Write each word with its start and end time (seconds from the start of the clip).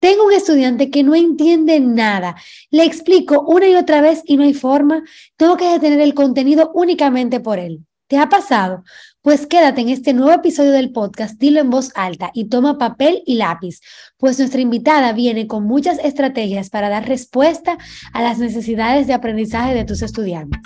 Tengo 0.00 0.24
un 0.24 0.32
estudiante 0.32 0.90
que 0.90 1.02
no 1.02 1.14
entiende 1.14 1.78
nada. 1.78 2.34
Le 2.70 2.84
explico 2.84 3.42
una 3.46 3.68
y 3.68 3.74
otra 3.74 4.00
vez 4.00 4.22
y 4.24 4.38
no 4.38 4.44
hay 4.44 4.54
forma. 4.54 5.02
Tengo 5.36 5.58
que 5.58 5.68
detener 5.68 6.00
el 6.00 6.14
contenido 6.14 6.70
únicamente 6.74 7.38
por 7.38 7.58
él. 7.58 7.84
¿Te 8.08 8.16
ha 8.16 8.30
pasado? 8.30 8.82
Pues 9.20 9.46
quédate 9.46 9.82
en 9.82 9.90
este 9.90 10.14
nuevo 10.14 10.32
episodio 10.32 10.72
del 10.72 10.90
podcast, 10.90 11.38
dilo 11.38 11.60
en 11.60 11.68
voz 11.68 11.92
alta 11.94 12.30
y 12.32 12.48
toma 12.48 12.78
papel 12.78 13.22
y 13.26 13.34
lápiz, 13.34 13.80
pues 14.16 14.38
nuestra 14.38 14.62
invitada 14.62 15.12
viene 15.12 15.46
con 15.46 15.64
muchas 15.64 15.98
estrategias 16.02 16.70
para 16.70 16.88
dar 16.88 17.06
respuesta 17.06 17.76
a 18.14 18.22
las 18.22 18.38
necesidades 18.38 19.06
de 19.06 19.12
aprendizaje 19.12 19.74
de 19.74 19.84
tus 19.84 20.00
estudiantes. 20.02 20.60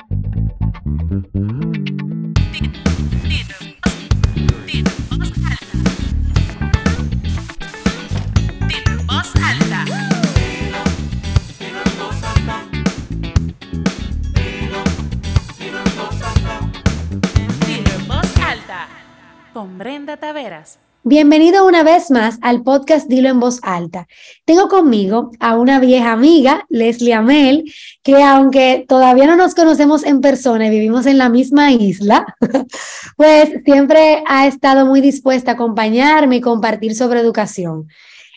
Con 19.64 19.78
Brenda 19.78 20.18
Taveras. 20.18 20.78
Bienvenido 21.04 21.66
una 21.66 21.82
vez 21.82 22.10
más 22.10 22.36
al 22.42 22.62
podcast 22.62 23.08
Dilo 23.08 23.30
en 23.30 23.40
voz 23.40 23.60
alta. 23.62 24.06
Tengo 24.44 24.68
conmigo 24.68 25.30
a 25.40 25.56
una 25.56 25.80
vieja 25.80 26.12
amiga, 26.12 26.66
Leslie 26.68 27.14
Amel, 27.14 27.64
que 28.02 28.22
aunque 28.22 28.84
todavía 28.86 29.26
no 29.26 29.36
nos 29.36 29.54
conocemos 29.54 30.04
en 30.04 30.20
persona 30.20 30.66
y 30.66 30.70
vivimos 30.70 31.06
en 31.06 31.16
la 31.16 31.30
misma 31.30 31.72
isla, 31.72 32.26
pues 33.16 33.52
siempre 33.64 34.22
ha 34.28 34.46
estado 34.46 34.84
muy 34.84 35.00
dispuesta 35.00 35.52
a 35.52 35.54
acompañarme 35.54 36.36
y 36.36 36.40
compartir 36.42 36.94
sobre 36.94 37.20
educación. 37.20 37.88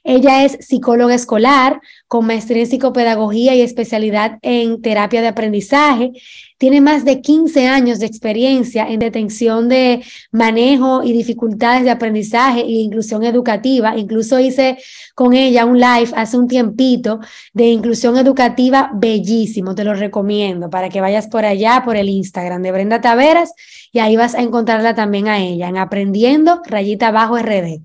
Ella 0.08 0.46
es 0.46 0.66
psicóloga 0.66 1.14
escolar 1.14 1.82
con 2.08 2.26
maestría 2.26 2.62
en 2.62 2.70
psicopedagogía 2.70 3.56
y 3.56 3.62
especialidad 3.62 4.40
en 4.42 4.82
terapia 4.82 5.20
de 5.20 5.28
aprendizaje. 5.28 6.14
Tiene 6.58 6.80
más 6.80 7.04
de 7.04 7.20
15 7.20 7.68
años 7.68 8.00
de 8.00 8.06
experiencia 8.06 8.88
en 8.88 9.00
detención 9.00 9.68
de 9.68 10.06
manejo 10.32 11.04
y 11.04 11.12
dificultades 11.12 11.84
de 11.84 11.90
aprendizaje 11.90 12.62
e 12.62 12.72
inclusión 12.72 13.26
educativa. 13.26 13.98
Incluso 13.98 14.40
hice 14.40 14.78
con 15.14 15.34
ella 15.34 15.66
un 15.66 15.78
live 15.78 16.12
hace 16.16 16.38
un 16.38 16.48
tiempito 16.48 17.20
de 17.52 17.66
inclusión 17.66 18.18
educativa 18.18 18.90
bellísimo. 18.94 19.76
Te 19.76 19.84
lo 19.84 19.94
recomiendo 19.94 20.70
para 20.70 20.88
que 20.88 21.02
vayas 21.02 21.28
por 21.28 21.44
allá, 21.44 21.82
por 21.84 21.98
el 21.98 22.08
Instagram 22.08 22.62
de 22.62 22.72
Brenda 22.72 23.02
Taveras 23.02 23.52
y 23.92 24.00
ahí 24.00 24.16
vas 24.16 24.36
a 24.36 24.42
encontrarla 24.42 24.96
también 24.96 25.28
a 25.28 25.42
ella 25.42 25.68
en 25.68 25.78
Aprendiendo 25.78 26.62
Rayita 26.66 27.12
Bajo 27.12 27.38
RD. 27.38 27.82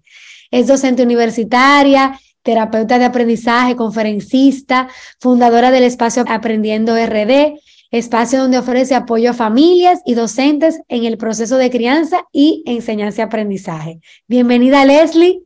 Es 0.53 0.67
docente 0.67 1.03
universitaria, 1.03 2.21
terapeuta 2.43 2.99
de 2.99 3.07
aprendizaje, 3.07 3.75
conferencista, 3.75 4.87
fundadora 5.19 5.71
del 5.71 5.83
espacio 5.83 6.25
Aprendiendo 6.29 6.95
RD, 6.95 7.59
espacio 7.91 8.41
donde 8.41 8.59
ofrece 8.59 8.95
apoyo 8.95 9.31
a 9.31 9.35
familias 9.35 10.01
y 10.05 10.13
docentes 10.13 10.81
en 10.89 11.05
el 11.05 11.17
proceso 11.17 11.57
de 11.57 11.71
crianza 11.71 12.27
y 12.33 12.63
enseñanza 12.67 13.23
y 13.23 13.25
aprendizaje. 13.25 14.01
Bienvenida, 14.29 14.85
Leslie. 14.85 15.41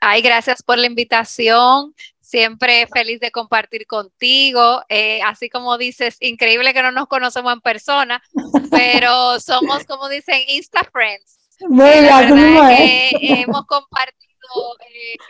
Ay, 0.00 0.22
gracias 0.22 0.62
por 0.62 0.78
la 0.78 0.86
invitación. 0.86 1.92
Siempre 2.20 2.86
feliz 2.86 3.18
de 3.18 3.32
compartir 3.32 3.88
contigo. 3.88 4.82
Eh, 4.88 5.18
así 5.26 5.48
como 5.48 5.76
dices, 5.78 6.16
increíble 6.20 6.72
que 6.72 6.82
no 6.82 6.92
nos 6.92 7.08
conocemos 7.08 7.52
en 7.52 7.60
persona, 7.60 8.22
pero 8.70 9.40
somos, 9.40 9.84
como 9.84 10.08
dicen, 10.08 10.40
Insta 10.46 10.88
Friends. 10.92 11.38
Muy 11.68 11.88
eh, 11.88 13.10
bien, 13.20 13.38
hemos 13.48 13.66
compartido 13.66 14.23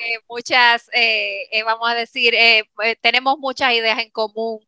eh, 0.01 0.19
muchas, 0.29 0.89
eh, 0.93 1.49
eh, 1.51 1.63
vamos 1.63 1.89
a 1.89 1.95
decir, 1.95 2.35
tenemos 3.01 3.39
muchas 3.39 3.73
ideas 3.73 3.99
en 3.99 4.11
común 4.11 4.61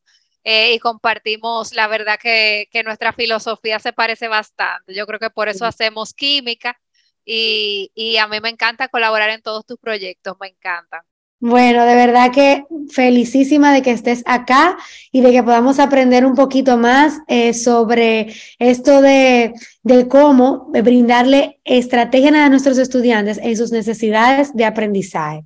y 0.45 0.79
compartimos, 0.79 1.75
la 1.75 1.89
verdad 1.89 2.19
que, 2.21 2.69
que, 2.71 2.85
nuestra 2.85 3.13
filosofía 3.13 3.81
se 3.81 3.93
parece 3.93 4.29
bastante. 4.29 4.95
Yo 4.95 5.07
creo 5.07 5.19
que 5.19 5.31
por 5.31 5.49
eso 5.49 5.67
hacemos 5.67 6.15
química 6.15 6.79
y, 7.25 7.91
y 7.95 8.19
a 8.19 8.29
mí 8.29 8.41
me 8.41 8.51
encanta 8.51 8.89
colaborar 8.89 9.31
en 9.31 9.43
todos 9.43 9.67
tus 9.67 9.79
proyectos, 9.79 10.37
me 10.41 10.49
encantan. 10.49 11.03
Bueno, 11.39 11.85
de 11.85 11.95
verdad 11.95 12.33
que 12.33 12.65
felicísima 12.91 13.75
de 13.75 13.83
que 13.83 13.91
estés 13.91 14.23
acá 14.25 14.79
y 15.13 15.21
de 15.21 15.33
que 15.33 15.43
podamos 15.43 15.79
aprender 15.79 16.25
un 16.25 16.35
poquito 16.35 16.79
más 16.79 17.19
eh, 17.29 17.53
sobre 17.53 18.33
esto 18.59 19.03
de, 19.03 19.53
de 19.83 20.09
cómo 20.09 20.71
brindarle 20.73 21.61
estrategias 21.65 22.35
a 22.35 22.49
nuestros 22.49 22.79
estudiantes 22.79 23.39
en 23.43 23.55
sus 23.55 23.71
necesidades 23.71 24.55
de 24.55 24.65
aprendizaje. 24.65 25.45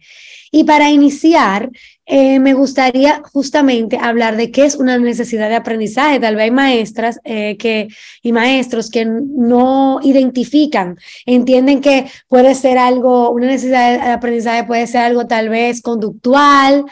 Y 0.52 0.64
para 0.64 0.90
iniciar, 0.90 1.70
eh, 2.12 2.40
me 2.40 2.54
gustaría 2.54 3.22
justamente 3.32 3.96
hablar 3.96 4.36
de 4.36 4.50
qué 4.50 4.64
es 4.64 4.74
una 4.74 4.98
necesidad 4.98 5.48
de 5.48 5.54
aprendizaje. 5.54 6.18
Tal 6.18 6.34
vez 6.34 6.42
hay 6.42 6.50
maestras 6.50 7.20
eh, 7.22 7.56
que, 7.56 7.86
y 8.20 8.32
maestros 8.32 8.90
que 8.90 9.04
no 9.04 10.00
identifican, 10.02 10.98
entienden 11.24 11.80
que 11.80 12.10
puede 12.26 12.56
ser 12.56 12.78
algo, 12.78 13.30
una 13.30 13.46
necesidad 13.46 14.02
de 14.02 14.10
aprendizaje 14.10 14.64
puede 14.64 14.88
ser 14.88 15.02
algo 15.02 15.28
tal 15.28 15.50
vez 15.50 15.82
conductual 15.82 16.84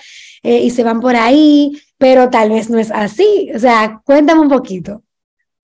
eh, 0.44 0.60
y 0.60 0.70
se 0.70 0.84
van 0.84 1.00
por 1.00 1.16
ahí, 1.16 1.82
pero 1.98 2.30
tal 2.30 2.50
vez 2.50 2.70
no 2.70 2.78
es 2.78 2.92
así. 2.92 3.50
O 3.52 3.58
sea, 3.58 4.00
cuéntame 4.04 4.42
un 4.42 4.48
poquito. 4.48 5.02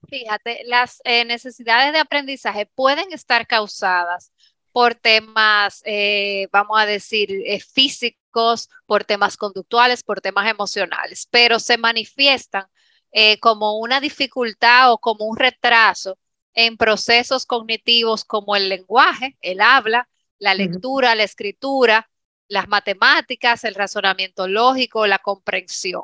Fíjate, 0.09 0.63
las 0.65 1.01
necesidades 1.27 1.93
de 1.93 1.99
aprendizaje 1.99 2.65
pueden 2.75 3.05
estar 3.13 3.47
causadas 3.47 4.33
por 4.75 4.93
temas, 4.93 5.81
eh, 5.85 6.49
vamos 6.51 6.77
a 6.77 6.85
decir, 6.85 7.31
eh, 7.31 7.61
físicos, 7.61 8.69
por 8.85 9.05
temas 9.05 9.37
conductuales, 9.37 10.03
por 10.03 10.19
temas 10.19 10.49
emocionales, 10.51 11.29
pero 11.31 11.59
se 11.59 11.77
manifiestan 11.77 12.65
eh, 13.13 13.39
como 13.39 13.79
una 13.79 14.01
dificultad 14.01 14.91
o 14.91 14.97
como 14.97 15.27
un 15.27 15.37
retraso 15.37 16.17
en 16.53 16.75
procesos 16.75 17.45
cognitivos 17.45 18.25
como 18.25 18.57
el 18.57 18.67
lenguaje, 18.67 19.37
el 19.39 19.61
habla, 19.61 20.09
la 20.39 20.53
lectura, 20.53 21.15
la 21.15 21.23
escritura, 21.23 22.09
las 22.49 22.67
matemáticas, 22.67 23.63
el 23.63 23.75
razonamiento 23.75 24.45
lógico, 24.49 25.07
la 25.07 25.19
comprensión. 25.19 26.03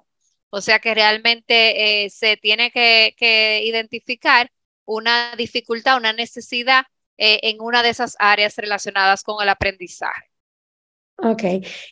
O 0.50 0.62
sea 0.62 0.80
que 0.80 0.96
realmente 0.96 2.10
se 2.10 2.38
tiene 2.38 2.72
que 2.72 3.64
identificar 3.66 4.50
una 4.86 5.36
dificultad, 5.36 5.98
una 5.98 6.14
necesidad 6.14 6.86
eh, 7.24 7.40
en 7.44 7.62
una 7.62 7.84
de 7.84 7.90
esas 7.90 8.16
áreas 8.18 8.56
relacionadas 8.58 9.22
con 9.22 9.44
el 9.44 9.50
aprendizaje. 9.50 10.32
Ok, 11.18 11.44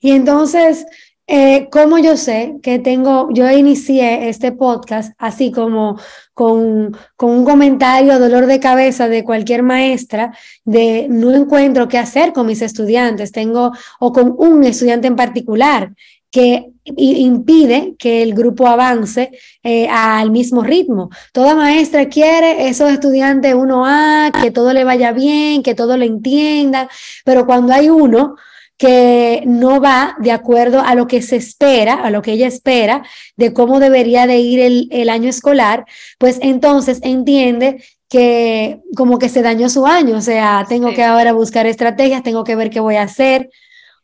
y 0.01 0.09
entonces, 0.09 0.87
eh, 1.27 1.69
¿cómo 1.71 1.99
yo 1.99 2.17
sé 2.17 2.55
que 2.63 2.79
tengo, 2.79 3.29
yo 3.31 3.47
inicié 3.51 4.27
este 4.27 4.51
podcast 4.51 5.13
así 5.19 5.51
como 5.51 5.99
con, 6.33 6.97
con 7.15 7.29
un 7.29 7.45
comentario, 7.45 8.17
dolor 8.17 8.47
de 8.47 8.59
cabeza 8.59 9.07
de 9.07 9.23
cualquier 9.23 9.61
maestra, 9.61 10.35
de 10.65 11.05
no 11.11 11.31
encuentro 11.31 11.87
qué 11.87 11.99
hacer 11.99 12.33
con 12.33 12.47
mis 12.47 12.63
estudiantes, 12.63 13.31
tengo, 13.31 13.71
o 13.99 14.11
con 14.11 14.33
un 14.35 14.63
estudiante 14.63 15.05
en 15.05 15.15
particular, 15.15 15.93
que 16.31 16.71
impide 16.85 17.95
que 17.97 18.21
el 18.23 18.33
grupo 18.33 18.67
avance 18.67 19.31
eh, 19.63 19.87
al 19.89 20.31
mismo 20.31 20.63
ritmo. 20.63 21.09
Toda 21.33 21.55
maestra 21.55 22.07
quiere 22.07 22.67
esos 22.67 22.91
estudiantes 22.91 23.55
1A, 23.55 24.41
que 24.41 24.51
todo 24.51 24.73
le 24.73 24.83
vaya 24.83 25.11
bien, 25.11 25.63
que 25.63 25.75
todo 25.75 25.97
lo 25.97 26.05
entienda, 26.05 26.89
pero 27.25 27.45
cuando 27.45 27.73
hay 27.73 27.89
uno 27.89 28.35
que 28.77 29.43
no 29.45 29.81
va 29.81 30.15
de 30.19 30.31
acuerdo 30.31 30.79
a 30.79 30.95
lo 30.95 31.05
que 31.05 31.21
se 31.21 31.35
espera, 31.35 31.95
a 31.95 32.11
lo 32.11 32.21
que 32.21 32.31
ella 32.31 32.47
espera 32.47 33.03
de 33.35 33.51
cómo 33.53 33.79
debería 33.79 34.25
de 34.25 34.37
ir 34.37 34.59
el, 34.61 34.87
el 34.91 35.09
año 35.09 35.29
escolar, 35.29 35.85
pues 36.17 36.39
entonces 36.41 36.99
entiende 37.03 37.83
que 38.07 38.79
como 38.95 39.19
que 39.19 39.29
se 39.29 39.41
dañó 39.41 39.69
su 39.69 39.85
año, 39.85 40.17
o 40.17 40.21
sea, 40.21 40.65
tengo 40.67 40.93
que 40.93 41.03
ahora 41.03 41.33
buscar 41.33 41.67
estrategias, 41.67 42.23
tengo 42.23 42.43
que 42.43 42.55
ver 42.55 42.69
qué 42.69 42.79
voy 42.79 42.95
a 42.95 43.03
hacer. 43.03 43.49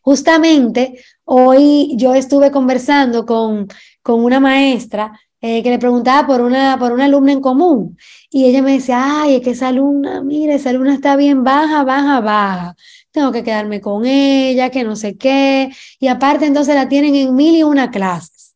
Justamente 0.01 1.03
Hoy 1.25 1.95
yo 1.97 2.13
estuve 2.15 2.51
conversando 2.51 3.25
con, 3.25 3.67
con 4.01 4.23
una 4.23 4.39
maestra 4.39 5.19
eh, 5.41 5.61
que 5.63 5.69
le 5.69 5.79
preguntaba 5.79 6.27
por 6.27 6.41
una, 6.41 6.77
por 6.79 6.91
una 6.91 7.05
alumna 7.05 7.31
en 7.31 7.41
común 7.41 7.97
y 8.29 8.45
ella 8.45 8.61
me 8.61 8.73
decía, 8.73 9.21
ay, 9.21 9.35
es 9.35 9.41
que 9.41 9.51
esa 9.51 9.69
alumna, 9.69 10.21
mire, 10.23 10.55
esa 10.55 10.69
alumna 10.69 10.93
está 10.93 11.15
bien 11.15 11.43
baja, 11.43 11.83
baja, 11.83 12.19
baja. 12.21 12.75
Tengo 13.11 13.31
que 13.31 13.43
quedarme 13.43 13.81
con 13.81 14.05
ella, 14.05 14.69
que 14.69 14.83
no 14.83 14.95
sé 14.95 15.17
qué. 15.17 15.71
Y 15.99 16.07
aparte 16.07 16.45
entonces 16.45 16.75
la 16.75 16.89
tienen 16.89 17.15
en 17.15 17.35
mil 17.35 17.55
y 17.55 17.63
una 17.63 17.91
clases. 17.91 18.55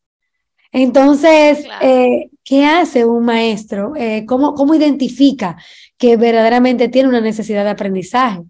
Entonces, 0.72 1.64
eh, 1.80 2.30
¿qué 2.44 2.66
hace 2.66 3.04
un 3.04 3.24
maestro? 3.24 3.94
Eh, 3.96 4.24
¿cómo, 4.26 4.54
¿Cómo 4.54 4.74
identifica 4.74 5.56
que 5.98 6.16
verdaderamente 6.16 6.88
tiene 6.88 7.08
una 7.08 7.20
necesidad 7.20 7.64
de 7.64 7.70
aprendizaje? 7.70 8.42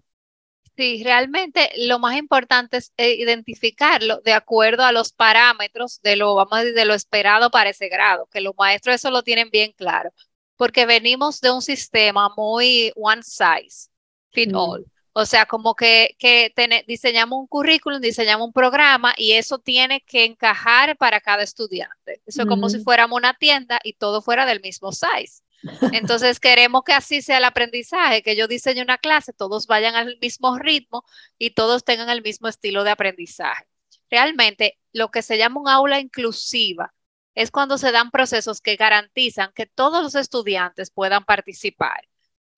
Sí, 0.81 1.03
realmente 1.03 1.69
lo 1.77 1.99
más 1.99 2.17
importante 2.17 2.77
es 2.77 2.91
eh, 2.97 3.13
identificarlo 3.13 4.19
de 4.21 4.33
acuerdo 4.33 4.83
a 4.83 4.91
los 4.91 5.13
parámetros 5.13 6.01
de 6.01 6.15
lo, 6.15 6.33
vamos 6.33 6.53
a 6.53 6.57
decir, 6.61 6.73
de 6.73 6.85
lo 6.85 6.95
esperado 6.95 7.51
para 7.51 7.69
ese 7.69 7.87
grado, 7.87 8.25
que 8.31 8.41
los 8.41 8.55
maestros 8.57 8.95
eso 8.95 9.11
lo 9.11 9.21
tienen 9.21 9.51
bien 9.51 9.73
claro, 9.73 10.11
porque 10.55 10.87
venimos 10.87 11.39
de 11.39 11.51
un 11.51 11.61
sistema 11.61 12.33
muy 12.35 12.91
one 12.95 13.21
size 13.21 13.91
fit 14.31 14.49
all, 14.55 14.83
O 15.13 15.23
sea, 15.27 15.45
como 15.45 15.75
que, 15.75 16.15
que 16.17 16.51
diseñamos 16.87 17.37
un 17.37 17.45
currículum, 17.45 18.01
diseñamos 18.01 18.47
un 18.47 18.53
programa 18.53 19.13
y 19.15 19.33
eso 19.33 19.59
tiene 19.59 20.01
que 20.01 20.25
encajar 20.25 20.97
para 20.97 21.21
cada 21.21 21.43
estudiante. 21.43 22.23
Eso 22.25 22.41
es 22.41 22.47
como 22.47 22.69
si 22.69 22.79
fuéramos 22.79 23.17
una 23.17 23.35
tienda 23.35 23.79
y 23.83 23.93
todo 23.93 24.23
fuera 24.23 24.47
del 24.47 24.61
mismo 24.61 24.91
size. 24.91 25.43
Entonces 25.91 26.39
queremos 26.39 26.83
que 26.83 26.93
así 26.93 27.21
sea 27.21 27.37
el 27.37 27.43
aprendizaje, 27.43 28.23
que 28.23 28.35
yo 28.35 28.47
diseñe 28.47 28.81
una 28.81 28.97
clase, 28.97 29.33
todos 29.33 29.67
vayan 29.67 29.95
al 29.95 30.17
mismo 30.21 30.57
ritmo 30.57 31.03
y 31.37 31.51
todos 31.51 31.83
tengan 31.83 32.09
el 32.09 32.21
mismo 32.21 32.47
estilo 32.47 32.83
de 32.83 32.91
aprendizaje. 32.91 33.65
Realmente 34.09 34.79
lo 34.93 35.09
que 35.11 35.21
se 35.21 35.37
llama 35.37 35.61
un 35.61 35.69
aula 35.69 35.99
inclusiva 35.99 36.93
es 37.35 37.51
cuando 37.51 37.77
se 37.77 37.91
dan 37.91 38.11
procesos 38.11 38.61
que 38.61 38.75
garantizan 38.75 39.51
que 39.53 39.65
todos 39.65 40.03
los 40.03 40.15
estudiantes 40.15 40.91
puedan 40.91 41.23
participar 41.23 42.01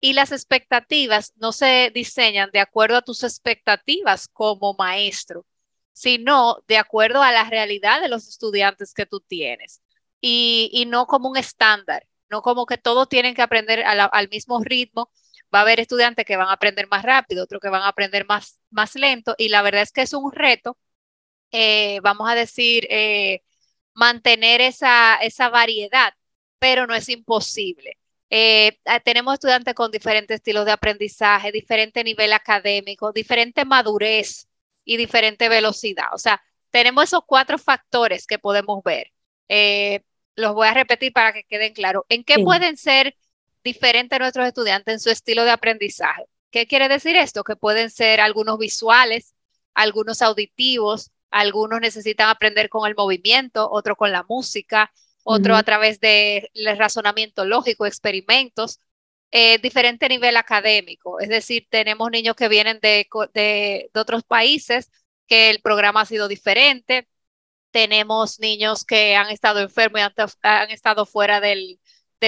y 0.00 0.12
las 0.12 0.32
expectativas 0.32 1.32
no 1.36 1.52
se 1.52 1.90
diseñan 1.94 2.50
de 2.52 2.60
acuerdo 2.60 2.96
a 2.98 3.02
tus 3.02 3.22
expectativas 3.22 4.28
como 4.28 4.74
maestro, 4.74 5.46
sino 5.92 6.58
de 6.68 6.76
acuerdo 6.76 7.22
a 7.22 7.32
la 7.32 7.48
realidad 7.48 8.02
de 8.02 8.08
los 8.08 8.28
estudiantes 8.28 8.92
que 8.92 9.06
tú 9.06 9.20
tienes 9.20 9.80
y, 10.20 10.84
no 10.88 11.06
como 11.06 11.30
un 11.30 11.36
estándar, 11.36 12.06
no 12.30 12.42
como 12.42 12.66
que 12.66 12.78
todos 12.78 13.08
tienen 13.08 13.34
que 13.34 13.42
aprender 13.42 13.84
al 13.84 14.28
mismo 14.28 14.60
ritmo. 14.62 15.10
Va 15.54 15.60
a 15.60 15.62
haber 15.62 15.80
estudiantes 15.80 16.24
que 16.24 16.36
van 16.36 16.48
a 16.48 16.52
aprender 16.54 16.88
más 16.88 17.02
rápido, 17.04 17.44
otros 17.44 17.60
que 17.60 17.68
van 17.68 17.82
a 17.82 17.88
aprender 17.88 18.26
más, 18.26 18.60
más 18.70 18.94
lento 18.96 19.34
y 19.38 19.48
la 19.48 19.62
verdad 19.62 19.82
es 19.82 19.92
que 19.92 20.02
es 20.02 20.12
un 20.12 20.32
reto, 20.32 20.76
eh, 21.52 22.00
vamos 22.02 22.28
a 22.30 22.34
decir, 22.34 22.86
eh, 22.90 23.42
mantener 23.94 24.60
esa, 24.60 25.16
esa 25.16 25.48
variedad, 25.50 26.14
pero 26.58 26.86
no 26.86 26.94
es 26.94 27.08
imposible. 27.08 27.98
Eh, 28.30 28.78
ah, 28.86 29.00
tenemos 29.00 29.34
estudiantes 29.34 29.74
con 29.74 29.90
diferentes 29.90 30.36
estilos 30.36 30.64
de 30.66 30.72
aprendizaje, 30.72 31.52
diferente 31.52 32.02
nivel 32.04 32.32
académico, 32.32 33.12
diferente 33.12 33.64
madurez 33.64 34.48
y 34.84 34.96
diferente 34.96 35.48
velocidad. 35.48 36.06
O 36.12 36.18
sea, 36.18 36.42
tenemos 36.70 37.04
esos 37.04 37.22
cuatro 37.26 37.58
factores 37.58 38.26
que 38.26 38.38
podemos 38.38 38.82
ver. 38.82 39.12
Los 40.36 40.54
voy 40.54 40.68
a 40.68 40.74
repetir 40.74 41.12
para 41.12 41.32
que 41.32 41.44
queden 41.44 41.74
claros. 41.74 42.04
¿En 42.08 42.24
qué 42.24 42.38
pueden 42.38 42.76
ser 42.76 43.16
diferentes 43.62 44.18
nuestros 44.18 44.46
estudiantes 44.46 44.94
en 44.94 45.00
su 45.00 45.10
estilo 45.10 45.44
de 45.44 45.50
aprendizaje? 45.50 46.24
¿Qué 46.50 46.66
quiere 46.66 46.88
decir 46.88 47.16
esto? 47.16 47.44
Que 47.44 47.56
pueden 47.56 47.90
ser 47.90 48.20
algunos 48.20 48.58
visuales, 48.58 49.34
algunos 49.74 50.22
auditivos, 50.22 51.10
algunos 51.30 51.80
necesitan 51.80 52.28
aprender 52.28 52.68
con 52.68 52.88
el 52.88 52.94
movimiento, 52.94 53.68
otros 53.70 53.96
con 53.96 54.12
la 54.12 54.24
música, 54.28 54.92
otro 55.24 55.56
a 55.56 55.62
través 55.62 55.98
del 56.00 56.48
razonamiento 56.76 57.44
lógico, 57.44 57.86
experimentos, 57.86 58.78
eh, 59.32 59.58
diferente 59.58 60.08
nivel 60.08 60.36
académico. 60.36 61.18
Es 61.18 61.28
decir, 61.28 61.66
tenemos 61.68 62.08
niños 62.10 62.36
que 62.36 62.48
vienen 62.48 62.78
de, 62.80 63.08
de, 63.32 63.90
otros 63.94 64.22
países 64.22 64.92
que 65.26 65.50
el 65.50 65.60
programa 65.60 66.02
ha 66.02 66.06
sido 66.06 66.28
diferente. 66.28 67.08
Tenemos 67.74 68.38
niños 68.38 68.84
que 68.84 69.16
han 69.16 69.30
estado 69.30 69.58
enfermos 69.58 70.00
y 70.00 70.04
han, 70.42 70.70
estado 70.70 71.06
fuera 71.06 71.40
del, 71.40 71.80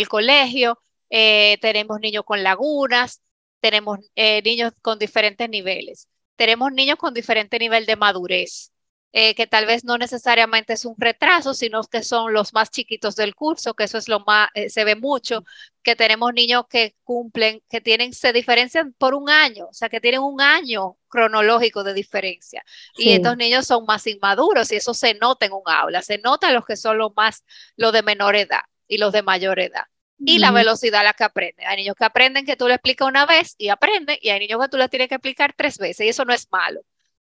colegio. 0.09 0.81
Eh, 1.09 1.57
tenemos 1.61 2.01
niños 2.01 2.25
con 2.25 2.43
lagunas. 2.43 3.23
Tenemos 3.61 4.01
eh, 4.17 4.43
niños 4.43 4.73
con 4.83 4.99
diferentes 4.99 5.49
niveles. 5.49 6.09
Tenemos 6.35 6.73
niños 6.73 6.97
con 6.97 7.15
diferente 7.15 7.61
nivel 7.61 7.87
de 7.87 7.95
madurez. 7.95 8.73
Eh, 9.19 9.35
que 9.35 9.47
tal 9.47 9.65
vez 9.65 9.83
no 9.83 9.97
necesariamente 9.97 10.75
es 10.75 10.85
un 10.85 10.95
retraso, 10.99 11.55
sino 11.55 11.83
que 11.85 12.03
son 12.03 12.35
los 12.35 12.53
más 12.53 12.71
chiquitos 12.71 13.17
del 13.17 13.35
curso, 13.35 13.73
que 13.73 13.85
eso 13.85 13.97
es 13.97 14.09
lo 14.09 14.21
más, 14.21 14.51
eh, 14.53 14.69
se 14.69 14.85
ve 14.85 14.95
mucho, 14.95 15.43
que 15.83 15.97
tenemos 15.97 16.35
niños 16.35 16.65
que 16.69 16.95
cumplen, 17.03 17.63
que 17.71 17.81
tienen, 17.81 18.13
se 18.13 18.35
diferencian 18.35 18.93
por 18.93 19.15
un 19.15 19.31
año, 19.31 19.69
o 19.69 19.73
sea, 19.73 19.89
que 19.89 20.03
tienen 20.03 20.21
un 20.21 20.43
año 20.43 20.99
cronológico 21.09 21.83
de 21.83 21.95
diferencia. 21.95 22.63
Y 22.99 23.13
estos 23.13 23.39
niños 23.39 23.67
son 23.67 23.87
más 23.87 24.07
inmaduros 24.07 24.71
y 24.71 24.77
eso 24.77 24.93
se 24.93 25.15
nota 25.15 25.47
en 25.47 25.53
un 25.55 25.63
aula, 25.65 26.03
se 26.03 26.19
nota 26.19 26.53
los 26.53 26.67
que 26.67 26.77
son 26.77 26.99
los 26.99 27.17
más, 27.17 27.43
los 27.77 27.95
de 27.95 28.03
menor 28.03 28.37
edad 28.37 28.65
y 28.87 28.99
los 28.99 29.15
de 29.15 29.23
mayor 29.23 29.61
edad. 29.61 29.85
Y 30.19 30.41
la 30.41 30.51
velocidad 30.51 31.01
a 31.01 31.05
la 31.05 31.13
que 31.15 31.25
aprenden. 31.25 31.67
Hay 31.67 31.79
niños 31.79 31.97
que 31.97 32.05
aprenden 32.05 32.45
que 32.45 32.57
tú 32.57 32.69
le 32.69 32.75
explicas 32.75 33.09
una 33.09 33.25
vez 33.25 33.55
y 33.57 33.71
aprenden, 33.71 34.19
y 34.21 34.29
hay 34.29 34.41
niños 34.41 34.61
que 34.61 34.69
tú 34.69 34.77
le 34.77 34.91
tienes 34.91 35.09
que 35.09 35.15
explicar 35.15 35.55
tres 35.57 35.79
veces, 35.79 36.05
y 36.05 36.11
eso 36.11 36.27
no 36.27 36.35
es 36.35 36.49
malo 36.53 36.83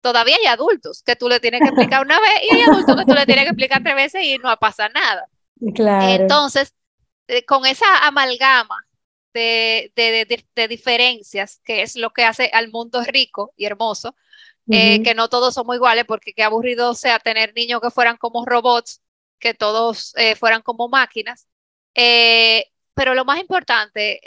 todavía 0.07 0.37
hay 0.39 0.45
adultos 0.45 1.03
que 1.03 1.17
tú 1.17 1.27
le 1.27 1.41
tienes 1.41 1.59
que 1.59 1.67
explicar 1.67 2.01
una 2.01 2.17
vez 2.17 2.41
y 2.43 2.55
hay 2.55 2.61
adultos 2.61 2.95
que 2.95 3.05
tú 3.05 3.13
le 3.13 3.25
tienes 3.25 3.43
que 3.43 3.49
explicar 3.49 3.83
tres 3.83 3.95
veces 3.95 4.23
y 4.23 4.37
no 4.37 4.55
pasa 4.57 4.87
nada. 4.87 5.27
Claro. 5.75 6.13
Entonces, 6.13 6.73
eh, 7.27 7.43
con 7.43 7.65
esa 7.65 8.07
amalgama 8.07 8.87
de, 9.33 9.91
de, 9.95 10.67
diferencias, 10.69 11.59
que 11.65 11.81
es 11.81 11.97
lo 11.97 12.11
que 12.11 12.23
hace 12.23 12.49
al 12.53 12.71
mundo 12.71 13.03
rico 13.03 13.53
y 13.57 13.65
hermoso, 13.65 14.15
eh, 14.69 15.03
que 15.03 15.13
no 15.13 15.27
todos 15.27 15.53
somos 15.53 15.75
iguales, 15.75 16.05
porque 16.05 16.33
qué 16.33 16.43
aburrido 16.43 16.93
sea 16.93 17.19
tener 17.19 17.53
niños 17.53 17.81
que 17.81 17.91
fueran 17.91 18.15
como 18.15 18.45
robots, 18.45 19.01
que 19.39 19.53
todos 19.53 20.13
eh, 20.15 20.35
fueran 20.35 20.61
como 20.61 20.87
máquinas. 20.87 21.47
pero 21.93 23.13
lo 23.13 23.25
más 23.25 23.39
importante 23.39 24.21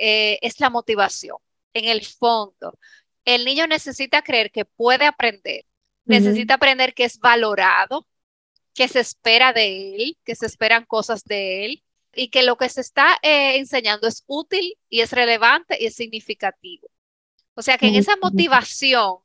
es 0.46 0.60
la 0.60 0.68
motivación, 0.68 1.38
en 1.72 1.86
el 1.86 2.04
fondo. 2.04 2.78
El 3.24 3.44
niño 3.44 3.66
necesita 3.66 4.22
creer 4.22 4.50
que 4.50 4.64
puede 4.64 5.06
aprender, 5.06 5.64
necesita 6.10 6.54
aprender 6.54 6.94
que 6.94 7.04
es 7.04 7.18
valorado, 7.18 8.06
que 8.74 8.88
se 8.88 9.00
espera 9.00 9.52
de 9.52 9.96
él, 9.96 10.18
que 10.24 10.34
se 10.34 10.46
esperan 10.46 10.84
cosas 10.84 11.24
de 11.24 11.64
él 11.64 11.84
y 12.14 12.28
que 12.28 12.42
lo 12.42 12.56
que 12.56 12.68
se 12.68 12.80
está 12.80 13.18
eh, 13.22 13.56
enseñando 13.58 14.06
es 14.06 14.24
útil 14.26 14.76
y 14.88 15.00
es 15.00 15.12
relevante 15.12 15.76
y 15.80 15.86
es 15.86 15.94
significativo. 15.94 16.88
O 17.54 17.62
sea 17.62 17.78
que 17.78 17.88
en 17.88 17.96
esa 17.96 18.16
motivación 18.16 19.18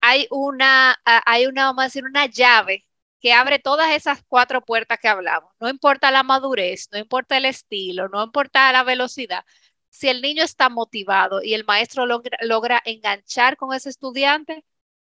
hay 0.00 0.26
una, 0.30 0.98
hay 1.04 1.46
una, 1.46 1.66
vamos 1.66 1.82
a 1.82 1.86
decir, 1.86 2.04
una 2.04 2.26
llave 2.26 2.86
que 3.20 3.32
abre 3.32 3.58
todas 3.58 3.90
esas 3.92 4.22
cuatro 4.28 4.62
puertas 4.62 4.98
que 5.00 5.08
hablamos. 5.08 5.50
No 5.58 5.68
importa 5.70 6.10
la 6.10 6.22
madurez, 6.22 6.88
no 6.92 6.98
importa 6.98 7.38
el 7.38 7.46
estilo, 7.46 8.08
no 8.08 8.22
importa 8.22 8.70
la 8.72 8.82
velocidad. 8.82 9.44
Si 9.88 10.08
el 10.08 10.20
niño 10.20 10.42
está 10.44 10.68
motivado 10.68 11.42
y 11.42 11.54
el 11.54 11.64
maestro 11.64 12.04
logra, 12.06 12.36
logra 12.42 12.82
enganchar 12.84 13.56
con 13.56 13.72
ese 13.72 13.88
estudiante, 13.88 14.64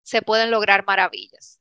se 0.06 0.22
pueden 0.22 0.52
lograr 0.52 0.86
maravillas. 0.86 1.60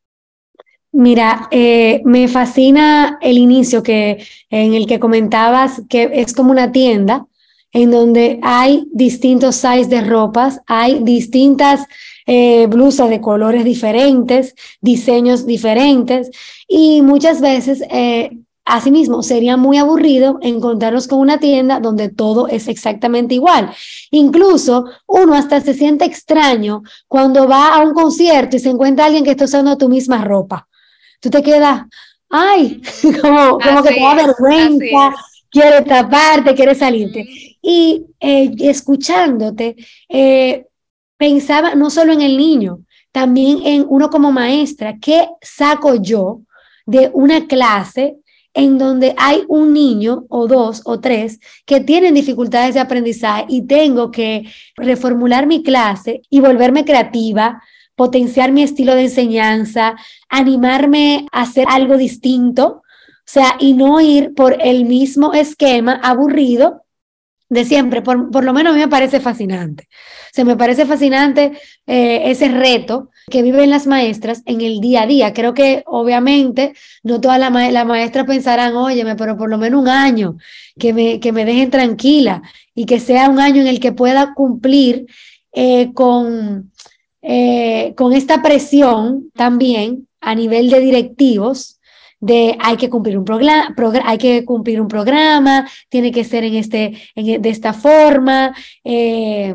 Mira, 0.93 1.49
eh, 1.50 2.02
me 2.05 2.29
fascina 2.29 3.19
el 3.20 3.38
inicio 3.38 3.82
que, 3.82 4.25
en 4.50 4.75
el 4.75 4.87
que 4.87 5.00
comentabas 5.00 5.82
que 5.88 6.11
es 6.12 6.32
como 6.32 6.52
una 6.52 6.70
tienda 6.70 7.26
en 7.73 7.91
donde 7.91 8.38
hay 8.43 8.87
distintos 8.93 9.56
sizes 9.56 9.88
de 9.88 10.02
ropas, 10.02 10.61
hay 10.69 11.00
distintas 11.02 11.87
eh, 12.26 12.67
blusas 12.69 13.11
de 13.11 13.20
colores 13.20 13.64
diferentes, 13.64 14.55
diseños 14.81 15.46
diferentes 15.46 16.31
y 16.69 17.02
muchas 17.02 17.41
veces 17.41 17.82
eh, 17.91 18.31
Asimismo, 18.67 19.23
sería 19.23 19.59
muy 19.59 19.77
aburrido 19.77 20.39
encontrarnos 20.41 21.06
con 21.06 21.19
una 21.19 21.39
tienda 21.39 21.81
donde 21.81 22.09
todo 22.09 22.49
es 22.49 22.67
exactamente 22.67 23.35
igual. 23.35 23.71
Incluso 24.11 24.87
uno 25.06 25.35
hasta 25.35 25.61
se 25.61 25.75
siente 25.75 26.06
extraño 26.06 26.83
cuando 27.06 27.47
va 27.47 27.75
a 27.75 27.81
un 27.81 27.93
concierto 27.93 28.56
y 28.56 28.61
se 28.61 28.71
encuentra 28.71 29.05
alguien 29.05 29.23
que 29.23 29.33
está 29.33 29.44
usando 29.44 29.77
tu 29.77 29.91
misma 29.91 30.25
ropa. 30.25 30.67
Tú 31.21 31.29
te 31.29 31.43
quedas, 31.43 31.83
ay, 32.31 32.81
como, 33.21 33.59
como 33.59 33.83
que 33.83 33.94
te 33.94 34.01
da 34.01 34.15
vergüenza, 34.15 35.15
quiere 35.51 35.83
taparte, 35.83 36.55
quiere 36.55 36.75
salirte. 36.75 37.27
Y 37.61 38.06
eh, 38.19 38.51
escuchándote, 38.61 39.77
eh, 40.09 40.67
pensaba 41.19 41.75
no 41.75 41.91
solo 41.91 42.15
en 42.15 42.23
el 42.23 42.39
niño, 42.39 42.81
también 43.13 43.61
en 43.65 43.85
uno 43.89 44.09
como 44.09 44.33
maestra, 44.33 44.97
¿qué 45.01 45.29
saco 45.43 45.97
yo 45.97 46.41
de 46.87 47.11
una 47.13 47.47
clase 47.47 48.17
en 48.55 48.79
donde 48.79 49.15
hay 49.19 49.44
un 49.49 49.73
niño 49.73 50.25
o 50.29 50.46
dos 50.46 50.82
o 50.84 51.01
tres 51.01 51.41
que 51.67 51.81
tienen 51.81 52.15
dificultades 52.15 52.75
de 52.75 52.81
aprendizaje 52.81 53.46
y 53.49 53.67
tengo 53.67 54.11
que 54.11 54.44
reformular 54.77 55.46
mi 55.46 55.63
clase 55.63 56.23
y 56.31 56.41
volverme 56.41 56.84
creativa, 56.84 57.63
potenciar 57.96 58.53
mi 58.53 58.63
estilo 58.63 58.94
de 58.94 59.03
enseñanza, 59.03 59.96
animarme 60.29 61.27
a 61.32 61.43
hacer 61.43 61.67
algo 61.69 61.96
distinto, 61.96 62.82
o 62.87 63.27
sea, 63.27 63.56
y 63.58 63.73
no 63.73 64.01
ir 64.01 64.34
por 64.34 64.56
el 64.61 64.84
mismo 64.84 65.34
esquema 65.34 66.01
aburrido 66.03 66.83
de 67.55 67.65
siempre, 67.65 68.03
por, 68.03 68.31
por, 68.31 68.44
lo 68.44 68.53
menos 68.53 68.73
a 68.73 68.75
mí 68.75 68.81
me 68.81 68.89
parece 68.89 69.20
fascinante. 69.20 69.89
Se 70.32 70.44
me 70.44 70.56
parece 70.56 70.84
fascinante 70.84 71.53
eh, 71.87 72.23
ese 72.27 72.49
reto 72.49 73.11
que 73.31 73.43
viven 73.43 73.70
las 73.70 73.87
maestras 73.87 74.43
en 74.44 74.61
el 74.61 74.81
día 74.81 75.03
a 75.03 75.06
día. 75.06 75.32
Creo 75.32 75.55
que 75.55 75.84
obviamente 75.87 76.75
no 77.05 77.20
todas 77.20 77.39
las 77.39 77.73
la 77.73 77.84
maestras 77.84 78.27
pensarán, 78.27 78.75
óyeme, 78.75 79.15
pero 79.15 79.37
por 79.37 79.49
lo 79.49 79.56
menos 79.56 79.81
un 79.81 79.89
año, 79.89 80.37
que 80.79 80.93
me, 80.93 81.20
que 81.20 81.31
me 81.31 81.44
dejen 81.44 81.70
tranquila 81.70 82.43
y 82.75 82.87
que 82.87 82.99
sea 82.99 83.29
un 83.31 83.39
año 83.39 83.63
en 83.63 83.69
el 83.69 83.79
que 83.79 83.93
pueda 83.93 84.34
cumplir 84.34 85.06
eh, 85.53 85.93
con, 85.94 86.73
eh, 87.23 87.94
con 87.96 88.13
esta 88.13 88.43
presión 88.43 89.31
también 89.34 90.08
a 90.20 90.34
nivel 90.34 90.70
de 90.70 90.81
directivos 90.81 91.74
de 92.25 92.57
hay 92.61 92.77
que 92.77 92.89
cumplir 92.89 93.19
un 93.19 93.25
programa, 93.25 93.75
hay 94.05 94.19
que 94.19 94.45
cumplir 94.45 94.81
un 94.81 94.89
programa, 94.89 95.69
tiene 95.91 96.11
que 96.11 96.25
ser 96.25 96.45
en 96.45 96.55
este, 96.55 96.97
en, 97.15 97.43
de 97.43 97.51
esta 97.51 97.73
forma. 97.73 98.55
Eh, 98.83 99.55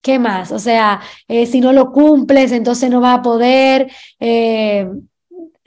¿Qué 0.00 0.18
más? 0.18 0.52
O 0.52 0.58
sea, 0.58 1.00
eh, 1.28 1.46
si 1.46 1.60
no 1.60 1.72
lo 1.72 1.90
cumples, 1.90 2.52
entonces 2.52 2.90
no 2.90 3.00
va 3.00 3.14
a 3.14 3.22
poder 3.22 3.90
eh, 4.20 4.86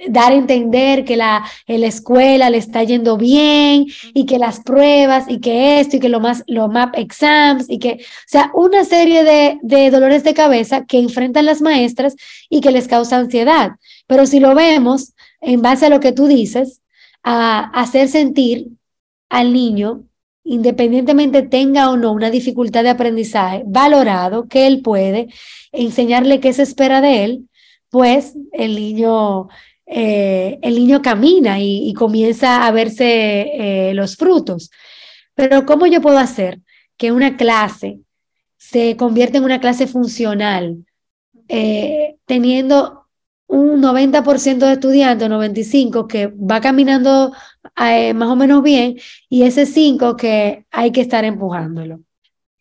dar 0.08 0.32
a 0.32 0.36
entender 0.36 1.06
que 1.06 1.18
la, 1.18 1.44
en 1.66 1.82
la 1.82 1.88
escuela 1.88 2.50
le 2.50 2.58
está 2.58 2.84
yendo 2.84 3.18
bien 3.18 3.86
y 4.14 4.26
que 4.26 4.38
las 4.38 4.60
pruebas 4.60 5.26
y 5.28 5.40
que 5.40 5.80
esto 5.80 5.98
y 5.98 6.00
que 6.00 6.10
lo 6.10 6.20
más, 6.20 6.44
los 6.48 6.70
MAP 6.70 6.98
exams 6.98 7.70
y 7.70 7.80
que, 7.80 7.94
o 7.94 8.28
sea, 8.28 8.52
una 8.54 8.84
serie 8.86 9.24
de, 9.24 9.60
de 9.62 9.90
dolores 9.90 10.24
de 10.24 10.34
cabeza 10.34 10.86
que 10.86 11.00
enfrentan 11.00 11.46
las 11.46 11.62
maestras 11.62 12.16
y 12.50 12.62
que 12.62 12.72
les 12.72 12.88
causa 12.88 13.18
ansiedad. 13.18 13.72
Pero 14.08 14.26
si 14.26 14.40
lo 14.40 14.54
vemos 14.56 15.14
en 15.42 15.62
base 15.62 15.88
a 15.88 15.90
lo 15.90 16.00
que 16.00 16.12
tú 16.12 16.28
dices, 16.28 16.82
a 17.24 17.72
hacer 17.74 18.08
sentir 18.08 18.68
al 19.30 19.52
niño 19.54 20.04
independientemente 20.48 21.42
tenga 21.42 21.90
o 21.92 21.98
no 21.98 22.14
una 22.14 22.32
dificultad 22.32 22.84
de 22.84 22.90
aprendizaje, 22.90 23.64
valorado, 23.66 24.48
que 24.48 24.66
él 24.66 24.82
puede, 24.82 25.28
enseñarle 25.74 26.40
qué 26.40 26.54
se 26.54 26.64
espera 26.64 27.02
de 27.02 27.26
él, 27.26 27.50
pues 27.90 28.34
el 28.54 28.76
niño, 28.76 29.50
eh, 29.88 30.60
el 30.62 30.76
niño 30.76 31.02
camina 31.02 31.60
y, 31.62 31.94
comienza 31.94 32.68
a 32.68 32.72
verse 32.72 33.90
eh, 33.90 33.94
los 33.94 34.18
frutos. 34.18 34.70
Pero 35.34 35.66
¿cómo 35.66 35.88
yo 35.88 36.02
puedo 36.02 36.18
hacer 36.18 36.60
que 36.98 37.12
una 37.12 37.38
clase 37.38 38.02
se 38.58 38.98
convierta 38.98 39.38
en 39.38 39.46
una 39.46 39.62
clase 39.62 39.88
funcional, 39.88 40.86
eh, 41.48 42.18
teniendo 42.26 43.06
un 43.48 43.82
90% 43.82 44.66
de 44.66 44.74
estudiantes, 44.74 45.30
95%, 45.30 46.08
que 46.08 46.28
va 46.28 46.60
caminando 46.60 47.32
más 47.76 48.30
o 48.30 48.36
menos 48.36 48.64
bien, 48.64 48.98
y 49.30 49.44
ese 49.44 49.66
5% 49.66 50.18
que 50.18 50.66
hay 50.72 50.92
que 50.92 51.02
estar 51.02 51.24
empujándolo. 51.24 52.02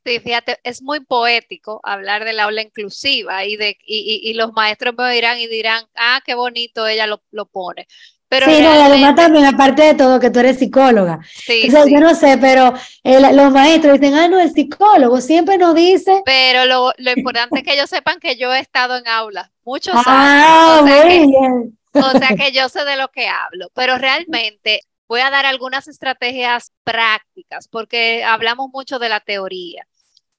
Sí, 0.07 0.21
fíjate, 0.21 0.61
es 0.63 0.83
muy 0.83 1.01
poético 1.01 1.81
hablar 1.83 2.25
del 2.25 2.39
aula 2.39 2.63
inclusiva 2.63 3.45
y, 3.45 3.57
de, 3.57 3.77
y, 3.85 4.33
los 4.35 4.53
maestros 4.53 4.95
me 4.97 5.13
dirán 5.13 5.41
y 5.41 5.49
dirán, 5.49 5.85
ah, 5.97 6.21
qué 6.25 6.37
bonito 6.37 6.87
ella 6.87 7.09
lo, 7.09 7.25
lo 7.33 7.47
pone. 7.47 7.89
Pero 8.29 8.47
sí, 8.47 8.63
no, 8.63 8.71
además 8.71 9.17
también, 9.17 9.47
aparte 9.47 9.83
de 9.83 9.95
todo, 9.95 10.21
que 10.21 10.31
tú 10.31 10.39
eres 10.39 10.61
psicóloga. 10.61 11.19
Sí, 11.35 11.69
Yo 11.69 11.99
no 11.99 12.15
sé, 12.15 12.39
pero 12.39 12.73
los 13.03 13.53
maestros 13.53 13.99
dicen, 13.99 14.15
ah, 14.15 14.29
no, 14.29 14.39
el 14.39 14.53
psicólogo 14.53 15.21
siempre 15.21 15.59
nos 15.59 15.75
dice. 15.75 16.23
Pero 16.25 16.67
lo, 16.67 16.93
lo 16.99 17.11
importante 17.11 17.59
es 17.59 17.65
que 17.65 17.75
ellos 17.75 17.91
sepan 17.91 18.21
que 18.21 18.37
yo 18.37 18.55
he 18.55 18.61
estado 18.61 18.97
en 18.99 19.09
aula 19.09 19.51
muchos 19.65 19.95
ah, 20.07 20.79
años. 20.79 20.93
O 20.93 21.05
muy 21.05 21.27
bien. 21.27 21.79
O 21.95 22.11
sea 22.17 22.29
que 22.37 22.53
yo 22.53 22.69
sé 22.69 22.85
de 22.85 22.97
lo 22.97 23.09
que 23.09 23.27
hablo, 23.27 23.71
pero 23.75 23.99
realmente 23.99 24.83
voy 25.09 25.21
a 25.21 25.31
dar 25.31 25.47
algunas 25.47 25.89
estrategias 25.89 26.73
prácticas, 26.85 27.67
porque 27.67 28.23
hablamos 28.23 28.71
mucho 28.73 29.01
de 29.01 29.09
la 29.09 29.19
teoría. 29.19 29.85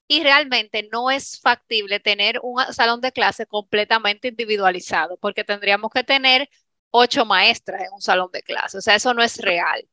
Y 0.08 0.22
realmente 0.22 0.88
no 0.90 1.10
es 1.10 1.38
factible 1.40 2.00
tener 2.00 2.40
un 2.42 2.60
salón 2.72 3.00
de 3.00 3.12
clase 3.12 3.46
completamente 3.46 4.28
individualizado, 4.28 5.18
porque 5.18 5.44
tendríamos 5.44 5.90
que 5.92 6.02
tener 6.02 6.48
ocho 6.90 7.24
maestras 7.26 7.82
en 7.82 7.92
un 7.92 8.00
salón 8.00 8.30
de 8.32 8.42
clase. 8.42 8.78
O 8.78 8.80
sea, 8.80 8.94
eso 8.94 9.14
no 9.14 9.22
es 9.22 9.36
real. 9.36 9.86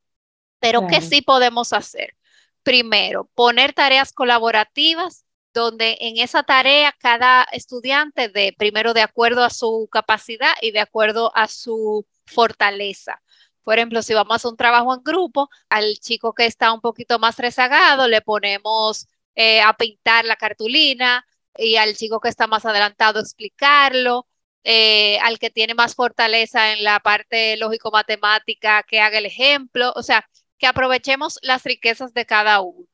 Pero 0.60 0.88
¿qué 0.88 1.02
sí 1.02 1.22
podemos 1.22 1.74
hacer? 1.74 2.16
Primero, 2.64 3.30
poner 3.36 3.74
tareas 3.74 4.12
colaborativas 4.14 5.26
donde 5.54 5.98
en 6.02 6.18
esa 6.18 6.44
tarea 6.44 6.94
cada 7.00 7.44
estudiante 7.52 8.30
de 8.30 8.54
primero 8.58 8.94
de 8.94 9.02
acuerdo 9.02 9.44
a 9.44 9.50
su 9.50 9.88
capacidad 9.92 10.54
y 10.62 10.72
de 10.72 10.80
acuerdo 10.82 11.32
a 11.36 11.48
su 11.48 12.06
fortaleza. 12.26 13.22
Por 13.64 13.78
ejemplo, 13.78 14.02
si 14.02 14.14
vamos 14.14 14.34
a 14.34 14.36
hacer 14.36 14.52
un 14.52 14.58
trabajo 14.58 14.94
en 14.94 15.04
grupo, 15.04 15.50
al 15.70 15.98
chico 16.00 16.34
que 16.34 16.46
está 16.46 16.74
un 16.74 16.82
poquito 16.82 17.20
más 17.20 17.38
rezagado 17.38 18.08
le 18.08 18.22
ponemos 18.22 19.08
eh, 19.36 19.62
a 19.62 19.74
pintar 19.74 20.26
la 20.26 20.36
cartulina 20.36 21.26
y 21.58 21.78
al 21.78 21.96
chico 21.96 22.20
que 22.20 22.30
está 22.30 22.48
más 22.48 22.66
adelantado 22.66 23.20
explicarlo 23.20 24.28
eh, 24.68 25.20
al 25.20 25.38
que 25.40 25.52
tiene 25.52 25.76
más 25.76 25.94
fortaleza 25.96 26.74
en 26.74 26.84
la 26.84 27.00
parte 27.00 27.56
lógico-matemática 27.58 28.84
que 28.84 29.00
haga 29.00 29.20
el 29.20 29.28
ejemplo, 29.28 29.94
o 29.96 30.02
sea, 30.04 30.28
que 30.58 30.68
aprovechemos 30.68 31.38
las 31.44 31.64
riquezas 31.64 32.14
de 32.16 32.26
cada 32.26 32.62
uno. 32.62 32.88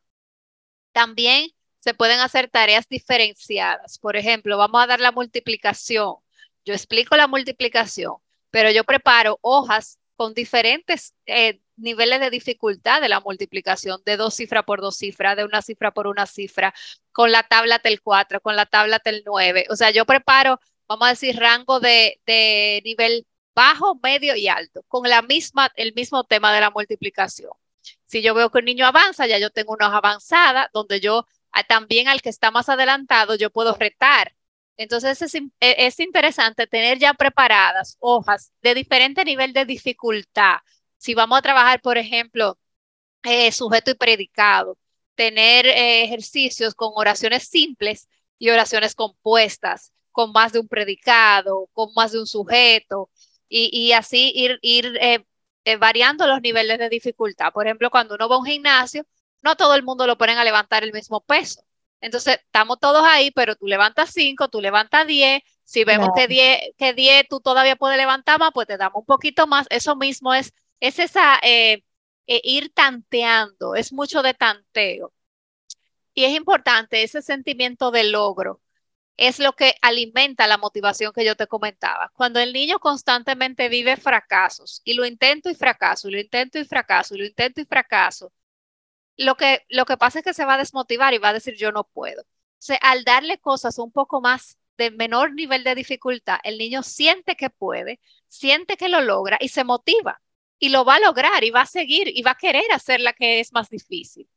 También 0.91 1.50
se 1.79 1.93
pueden 1.93 2.19
hacer 2.19 2.50
tareas 2.50 2.88
diferenciadas. 2.89 4.00
Por 4.00 4.17
ejemplo, 4.17 4.57
vamos 4.57 4.83
a 4.83 4.88
dar 4.88 5.00
la 5.00 5.12
multiplicación. 5.13 6.15
Yo 6.65 6.74
explico 6.74 7.15
la 7.15 7.27
multiplicación, 7.27 8.15
pero 8.50 8.69
yo 8.71 8.83
preparo 8.83 9.39
hojas 9.41 9.98
con 10.17 10.33
diferentes 10.33 11.15
eh, 11.25 11.62
niveles 11.81 12.19
de 12.19 12.29
dificultad 12.29 13.01
de 13.01 13.09
la 13.09 13.19
multiplicación, 13.19 14.01
de 14.05 14.17
dos 14.17 14.35
cifras 14.35 14.63
por 14.63 14.81
dos 14.81 14.95
cifras, 14.97 15.35
de 15.35 15.45
una 15.45 15.61
cifra 15.61 15.91
por 15.91 16.07
una 16.07 16.25
cifra, 16.25 16.73
con 17.11 17.31
la 17.31 17.43
tabla 17.43 17.79
del 17.83 18.01
4, 18.01 18.41
con 18.41 18.55
la 18.55 18.65
tabla 18.65 19.01
del 19.03 19.23
9. 19.25 19.67
O 19.69 19.75
sea, 19.75 19.91
yo 19.91 20.05
preparo 20.05 20.59
vamos 20.91 21.07
a 21.07 21.11
decir, 21.11 21.38
rango 21.38 21.79
de, 21.79 22.81
nivel 22.83 23.25
bajo, 23.55 23.95
medio 24.03 24.35
y 24.35 24.47
alto, 24.50 24.83
con 24.89 25.07
la 25.09 25.21
misma, 25.21 25.71
el 25.75 25.93
mismo 25.93 26.25
tema 26.25 26.53
de 26.53 26.59
la 26.61 26.69
multiplicación. 26.69 27.51
Si 28.05 28.21
yo 28.21 28.33
veo 28.33 28.50
que 28.51 28.59
un 28.59 28.65
niño 28.65 28.85
avanza, 28.85 29.25
ya 29.25 29.39
yo 29.39 29.50
tengo 29.51 29.73
una 29.73 29.88
hoja 29.88 29.97
avanzada 29.97 30.69
donde 30.73 31.00
yo 31.00 31.25
también 31.67 32.07
al 32.09 32.21
que 32.21 32.29
está 32.29 32.51
más 32.51 32.67
adelantado, 32.69 33.35
yo 33.35 33.50
puedo 33.51 33.73
retar. 33.75 34.35
Entonces 34.77 35.21
es, 35.21 35.33
es 35.59 36.00
interesante 36.00 36.67
tener 36.67 37.00
ya 37.00 37.13
preparadas 37.13 37.97
hojas 38.00 38.51
de 38.61 38.73
diferente 38.73 39.23
nivel 39.23 39.53
de 39.53 39.65
dificultad. 39.65 40.57
Si 41.01 41.15
vamos 41.15 41.39
a 41.39 41.41
trabajar, 41.41 41.81
por 41.81 41.98
ejemplo, 41.98 42.60
eh, 43.24 43.51
sujeto 43.51 43.91
y 43.91 43.96
predicado, 43.96 44.77
tener 45.15 45.65
eh, 45.65 46.03
ejercicios 46.03 46.75
con 46.75 46.91
oraciones 46.96 47.48
simples 47.48 48.08
y 48.38 48.50
oraciones 48.51 48.96
compuestas 48.96 49.93
con 50.12 50.31
más 50.31 50.51
de 50.53 50.60
un 50.60 50.67
predicado, 50.67 51.70
con 51.74 51.89
más 51.96 52.12
de 52.12 52.20
un 52.20 52.27
sujeto, 52.27 53.10
y, 53.50 53.91
así 53.93 54.31
ir, 54.36 54.60
ir 54.62 54.98
eh, 55.01 55.25
eh, 55.65 55.75
variando 55.77 56.27
los 56.27 56.41
niveles 56.41 56.77
de 56.79 56.89
dificultad. 56.89 57.51
Por 57.51 57.65
ejemplo, 57.65 57.89
cuando 57.89 58.15
uno 58.15 58.29
va 58.29 58.36
a 58.36 58.39
un 58.39 58.46
gimnasio, 58.46 59.05
no 59.41 59.55
todo 59.55 59.75
el 59.75 59.84
mundo 59.84 60.08
lo 60.08 60.17
ponen 60.17 60.38
a 60.38 60.43
levantar 60.43 60.84
el 60.84 60.93
mismo 60.93 61.22
peso. 61.22 61.63
Entonces, 62.00 62.39
estamos 62.46 62.79
todos 62.79 63.03
ahí, 63.05 63.31
pero 63.31 63.55
tú 63.55 63.67
levantas 63.67 64.12
5, 64.13 64.50
tú 64.50 64.62
levantas 64.62 65.08
10. 65.08 65.41
Si 65.63 65.84
vemos 65.84 66.10
que 66.15 66.27
10 66.27 66.60
que 66.77 66.93
10 66.93 67.27
tú 67.29 67.41
todavía 67.41 67.75
puedes 67.75 67.98
levantar 67.98 68.39
más, 68.39 68.51
pues 68.53 68.67
te 68.67 68.77
damos 68.77 69.01
un 69.01 69.05
poquito 69.05 69.48
más. 69.48 69.67
Eso 69.70 69.96
mismo 69.96 70.34
es, 70.34 70.53
es 70.81 71.00
esa 71.00 71.39
eh, 71.43 71.83
ir 72.27 72.73
tanteando, 72.73 73.75
es 73.75 73.93
mucho 73.93 74.21
de 74.23 74.33
tanteo. 74.33 75.13
Y 76.13 76.25
es 76.25 76.33
importante 76.35 77.03
ese 77.03 77.21
sentimiento 77.21 77.91
de 77.91 78.03
logro, 78.05 78.61
es 79.17 79.39
lo 79.39 79.53
que 79.53 79.75
alimenta 79.81 80.47
la 80.47 80.57
motivación 80.57 81.13
que 81.13 81.25
yo 81.25 81.35
te 81.38 81.47
comentaba. 81.47 82.11
Cuando 82.15 82.39
el 82.39 82.53
niño 82.53 82.79
constantemente 82.79 83.69
vive 83.69 83.97
fracasos 83.97 84.81
y 84.85 84.93
lo 84.95 85.05
intento 85.05 85.50
y 85.50 85.55
fracaso, 85.55 86.09
y 86.09 86.13
lo 86.13 86.19
intento 86.19 86.59
y 86.59 86.65
fracaso, 86.65 87.15
y 87.15 87.19
lo 87.19 87.25
intento 87.25 87.61
y 87.61 87.65
fracaso, 87.65 88.33
lo 89.17 89.35
que, 89.38 89.65
lo 89.69 89.85
que 89.85 89.97
pasa 89.97 90.19
es 90.19 90.25
que 90.25 90.33
se 90.33 90.45
va 90.45 90.55
a 90.55 90.57
desmotivar 90.59 91.13
y 91.13 91.19
va 91.19 91.29
a 91.29 91.33
decir 91.33 91.55
yo 91.57 91.71
no 91.71 91.85
puedo. 91.85 92.23
O 92.23 92.25
sea, 92.59 92.77
al 92.81 93.03
darle 93.03 93.39
cosas 93.39 93.79
un 93.79 93.91
poco 93.91 94.21
más 94.21 94.57
de 94.77 94.91
menor 94.91 95.33
nivel 95.33 95.63
de 95.63 95.75
dificultad, 95.75 96.39
el 96.43 96.57
niño 96.57 96.83
siente 96.83 97.35
que 97.35 97.50
puede, 97.50 98.00
siente 98.27 98.77
que 98.77 98.89
lo 98.89 99.01
logra 99.01 99.38
y 99.41 99.50
se 99.50 99.63
motiva 99.63 100.21
y 100.62 100.70
lo 100.70 100.86
va 100.86 100.96
a 100.96 101.00
lograr 101.00 101.44
y 101.44 101.50
va 101.50 101.62
a 101.62 101.65
seguir 101.65 102.08
y 102.08 102.22
va 102.22 102.32
a 102.32 102.38
querer 102.38 102.72
hacer 102.72 103.01
la 103.01 103.13
que 103.13 103.39
es 103.39 103.51
más 103.51 103.70
difícil. 103.70 104.30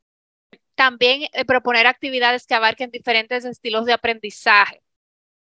También 0.75 1.29
eh, 1.33 1.45
proponer 1.45 1.87
actividades 1.87 2.47
que 2.47 2.55
abarquen 2.55 2.91
diferentes 2.91 3.45
estilos 3.45 3.85
de 3.85 3.93
aprendizaje. 3.93 4.83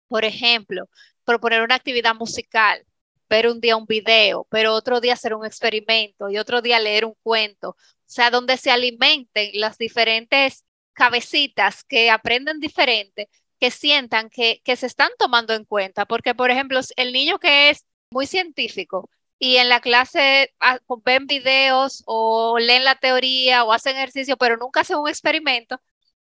Por 0.09 0.25
ejemplo, 0.25 0.89
proponer 1.23 1.61
una 1.61 1.75
actividad 1.75 2.15
musical, 2.15 2.85
ver 3.29 3.47
un 3.47 3.61
día 3.61 3.77
un 3.77 3.85
video, 3.85 4.45
pero 4.51 4.73
otro 4.73 4.99
día 5.01 5.13
hacer 5.13 5.33
un 5.33 5.45
experimento 5.45 6.29
y 6.29 6.37
otro 6.37 6.61
día 6.61 6.79
leer 6.79 7.05
un 7.05 7.15
cuento. 7.23 7.69
O 7.71 7.77
sea, 8.05 8.29
donde 8.29 8.57
se 8.57 8.69
alimenten 8.69 9.51
las 9.53 9.77
diferentes 9.77 10.65
cabecitas 10.91 11.83
que 11.85 12.11
aprenden 12.11 12.59
diferente, 12.59 13.29
que 13.59 13.71
sientan 13.71 14.29
que, 14.29 14.61
que 14.65 14.75
se 14.75 14.87
están 14.87 15.11
tomando 15.17 15.53
en 15.53 15.63
cuenta. 15.63 16.05
Porque, 16.05 16.35
por 16.35 16.51
ejemplo, 16.51 16.81
el 16.97 17.13
niño 17.13 17.39
que 17.39 17.69
es 17.69 17.85
muy 18.11 18.27
científico, 18.27 19.09
y 19.43 19.57
en 19.57 19.67
la 19.67 19.81
clase 19.81 20.55
ah, 20.61 20.79
ven 21.03 21.27
videos 21.27 22.03
o 22.05 22.57
leen 22.59 22.85
la 22.85 22.95
teoría 22.95 23.65
o 23.65 23.73
hacen 23.73 23.97
ejercicio, 23.97 24.37
pero 24.37 24.55
nunca 24.55 24.81
hacen 24.81 24.97
un 24.97 25.09
experimento, 25.09 25.81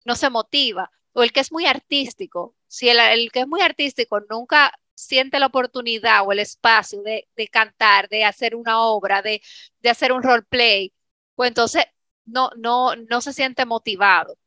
no 0.05 0.15
se 0.15 0.29
motiva. 0.29 0.91
O 1.13 1.23
el 1.23 1.33
que 1.33 1.41
es 1.41 1.51
muy 1.51 1.65
artístico, 1.65 2.55
si 2.67 2.89
el, 2.89 3.31
que 3.33 3.41
es 3.41 3.47
muy 3.47 3.61
artístico 3.61 4.21
nunca 4.29 4.73
siente 4.95 5.39
la 5.39 5.47
oportunidad 5.47 6.25
o 6.25 6.31
el 6.31 6.39
espacio 6.39 7.01
de, 7.03 7.27
cantar, 7.51 8.07
de 8.09 8.23
hacer 8.23 8.55
una 8.55 8.81
obra, 8.81 9.21
de, 9.21 9.41
hacer 9.89 10.13
un 10.13 10.23
roleplay, 10.23 10.93
pues 11.35 11.49
entonces 11.49 11.85
no, 12.25 12.49
no, 12.57 12.95
no 12.95 13.21
se 13.21 13.33
siente 13.33 13.65
motivado. 13.65 14.37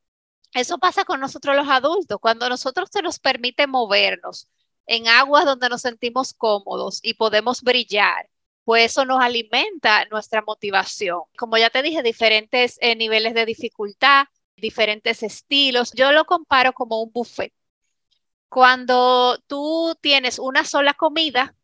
Eso 0.55 0.79
pasa 0.79 1.05
con 1.05 1.21
nosotros 1.21 1.55
los 1.57 1.69
adultos, 1.69 2.19
cuando 2.21 2.49
nosotros 2.49 2.89
se 2.93 3.03
nos 3.03 3.19
permite 3.19 3.67
movernos 3.67 4.49
en 4.87 5.09
aguas 5.09 5.45
donde 5.45 5.69
nos 5.69 5.83
sentimos 5.83 6.33
cómodos 6.35 7.01
y 7.03 7.15
podemos 7.15 7.63
brillar, 7.63 8.29
pues 8.65 8.93
eso 8.93 9.05
nos 9.05 9.23
alimenta 9.23 10.05
nuestra 10.07 10.43
motivación. 10.43 11.23
Como 11.37 11.59
ya 11.59 11.71
te 11.71 11.83
dije, 11.83 12.03
diferentes 12.03 12.79
eh, 12.81 12.97
niveles 12.97 13.35
de 13.35 13.47
dificultad, 13.47 14.27
diferentes 14.57 15.23
estilos. 15.23 15.93
Yo 15.95 16.13
lo 16.13 16.25
comparo 16.25 16.73
como 16.73 17.03
un 17.03 17.13
buffet. 17.13 17.53
Cuando 18.49 19.39
tú 19.47 19.97
tienes 20.01 20.39
una 20.39 20.65
sola 20.65 20.95
comida, 20.95 21.55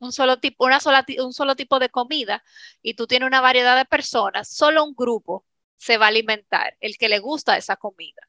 un 0.00 0.12
solo 0.12 0.38
tipo, 0.40 0.64
una 0.66 0.80
sola, 0.80 1.04
un 1.24 1.32
solo 1.32 1.56
tipo 1.56 1.78
de 1.78 1.88
comida 1.90 2.44
y 2.82 2.94
tú 2.94 3.06
tienes 3.06 3.26
una 3.26 3.40
variedad 3.40 3.76
de 3.76 3.84
personas, 3.84 4.48
solo 4.48 4.84
un 4.84 4.94
grupo 4.94 5.44
se 5.76 5.98
va 5.98 6.06
a 6.06 6.08
alimentar, 6.08 6.76
el 6.80 6.98
que 6.98 7.08
le 7.08 7.18
gusta 7.20 7.56
esa 7.56 7.76
comida. 7.76 8.28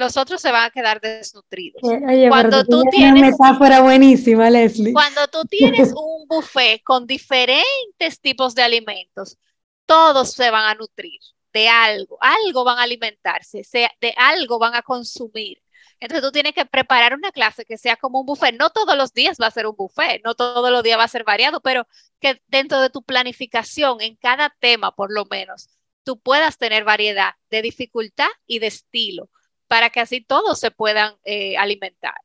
Los 0.00 0.16
otros 0.16 0.40
se 0.40 0.50
van 0.50 0.64
a 0.64 0.70
quedar 0.70 0.98
desnutridos. 0.98 1.82
cuando 2.30 2.64
tú 2.64 2.82
tienes 2.90 3.20
una 3.20 3.30
metáfora 3.32 3.82
buenísima, 3.82 4.48
Leslie. 4.48 4.94
Cuando 4.94 5.28
tú 5.28 5.44
tienes 5.44 5.92
un 5.94 6.26
buffet 6.26 6.82
con 6.82 7.06
diferentes 7.06 8.18
tipos 8.22 8.54
de 8.54 8.62
alimentos, 8.62 9.36
todos 9.84 10.32
se 10.32 10.50
van 10.50 10.64
a 10.64 10.74
nutrir 10.74 11.20
de 11.52 11.68
algo, 11.68 12.16
algo 12.22 12.64
van 12.64 12.78
a 12.78 12.84
alimentarse, 12.84 13.62
de 14.00 14.14
algo 14.16 14.58
van 14.58 14.74
a 14.74 14.80
consumir. 14.80 15.62
Entonces 16.00 16.22
tú 16.26 16.32
tienes 16.32 16.54
que 16.54 16.64
preparar 16.64 17.12
una 17.12 17.30
clase 17.30 17.66
que 17.66 17.76
sea 17.76 17.96
como 17.96 18.20
un 18.20 18.26
buffet. 18.26 18.58
No 18.58 18.70
todos 18.70 18.96
los 18.96 19.12
días 19.12 19.36
va 19.38 19.48
a 19.48 19.50
ser 19.50 19.66
un 19.66 19.76
buffet, 19.76 20.22
no 20.24 20.34
todos 20.34 20.70
los 20.70 20.82
días 20.82 20.98
va 20.98 21.04
a 21.04 21.08
ser 21.08 21.24
variado, 21.24 21.60
pero 21.60 21.86
que 22.20 22.40
dentro 22.46 22.80
de 22.80 22.88
tu 22.88 23.02
planificación, 23.02 24.00
en 24.00 24.16
cada 24.16 24.56
tema 24.60 24.92
por 24.96 25.12
lo 25.12 25.26
menos, 25.26 25.68
tú 26.04 26.18
puedas 26.18 26.56
tener 26.56 26.84
variedad 26.84 27.34
de 27.50 27.60
dificultad 27.60 28.30
y 28.46 28.60
de 28.60 28.68
estilo 28.68 29.28
para 29.70 29.90
que 29.90 30.00
así 30.00 30.20
todos 30.20 30.58
se 30.58 30.72
puedan 30.72 31.14
eh, 31.22 31.56
alimentar. 31.56 32.16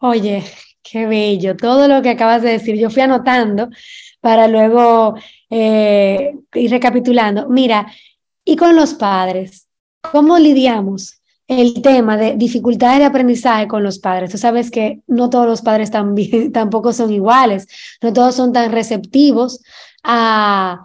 Oye, 0.00 0.44
qué 0.82 1.06
bello, 1.06 1.56
todo 1.56 1.88
lo 1.88 2.02
que 2.02 2.10
acabas 2.10 2.42
de 2.42 2.50
decir. 2.50 2.76
Yo 2.76 2.90
fui 2.90 3.00
anotando 3.00 3.70
para 4.20 4.48
luego 4.48 5.14
eh, 5.48 6.34
ir 6.52 6.70
recapitulando. 6.70 7.48
Mira, 7.48 7.90
y 8.44 8.56
con 8.56 8.76
los 8.76 8.92
padres, 8.92 9.66
¿cómo 10.02 10.38
lidiamos 10.38 11.22
el 11.48 11.80
tema 11.80 12.18
de 12.18 12.36
dificultades 12.36 12.98
de 12.98 13.06
aprendizaje 13.06 13.66
con 13.66 13.82
los 13.82 13.98
padres. 13.98 14.30
Tú 14.30 14.38
sabes 14.38 14.70
que 14.70 15.00
no 15.06 15.30
todos 15.30 15.46
los 15.46 15.62
padres 15.62 15.90
tampoco 16.52 16.92
son 16.92 17.12
iguales, 17.12 17.66
no 18.02 18.12
todos 18.12 18.34
son 18.34 18.52
tan 18.52 18.72
receptivos 18.72 19.62
a, 20.04 20.82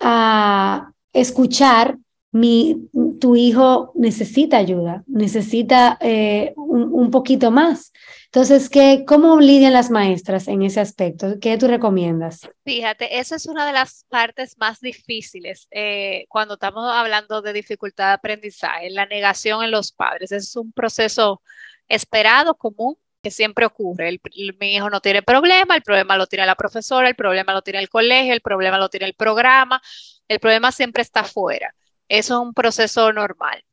a 0.00 0.92
escuchar 1.12 1.98
mi, 2.30 2.88
tu 3.20 3.36
hijo 3.36 3.92
necesita 3.94 4.58
ayuda, 4.58 5.02
necesita 5.06 5.96
eh, 6.00 6.52
un, 6.56 6.92
un, 6.92 7.10
poquito 7.10 7.50
más. 7.50 7.92
Entonces, 8.26 8.68
¿qué, 8.68 9.04
¿cómo 9.06 9.40
lidian 9.40 9.72
las 9.72 9.90
maestras 9.90 10.46
en 10.48 10.62
ese 10.62 10.80
aspecto? 10.80 11.38
¿Qué 11.40 11.56
tú 11.56 11.66
recomiendas? 11.66 12.48
Fíjate, 12.64 13.18
esa 13.18 13.36
es 13.36 13.46
una 13.46 13.66
de 13.66 13.72
las 13.72 14.04
partes 14.10 14.56
más 14.58 14.80
difíciles 14.80 15.66
eh, 15.70 16.26
cuando 16.28 16.54
estamos 16.54 16.84
hablando 16.92 17.40
de 17.40 17.54
dificultad 17.54 18.08
de 18.08 18.12
aprendizaje, 18.14 18.90
la 18.90 19.06
negación 19.06 19.64
en 19.64 19.70
los 19.70 19.92
padres. 19.92 20.30
Es 20.30 20.54
un 20.56 20.72
proceso 20.72 21.40
esperado, 21.88 22.54
común, 22.54 22.98
que 23.22 23.30
siempre 23.30 23.64
ocurre. 23.64 24.10
El, 24.10 24.20
mi 24.60 24.74
hijo 24.74 24.90
no 24.90 25.00
tiene 25.00 25.22
problema, 25.22 25.74
el 25.74 25.82
problema 25.82 26.18
lo 26.18 26.26
tiene 26.26 26.44
la 26.44 26.54
profesora, 26.54 27.08
el 27.08 27.16
problema 27.16 27.54
lo 27.54 27.62
tiene 27.62 27.80
el 27.80 27.88
colegio, 27.88 28.34
el 28.34 28.42
problema 28.42 28.76
lo 28.76 28.90
tiene 28.90 29.06
el 29.06 29.14
programa, 29.14 29.80
el 30.28 30.38
problema 30.40 30.70
siempre 30.72 31.02
está 31.02 31.20
afuera. 31.20 31.74
Eso 32.08 32.34
es 32.34 32.40
un 32.40 32.54
proceso 32.54 33.12
normal 33.12 33.64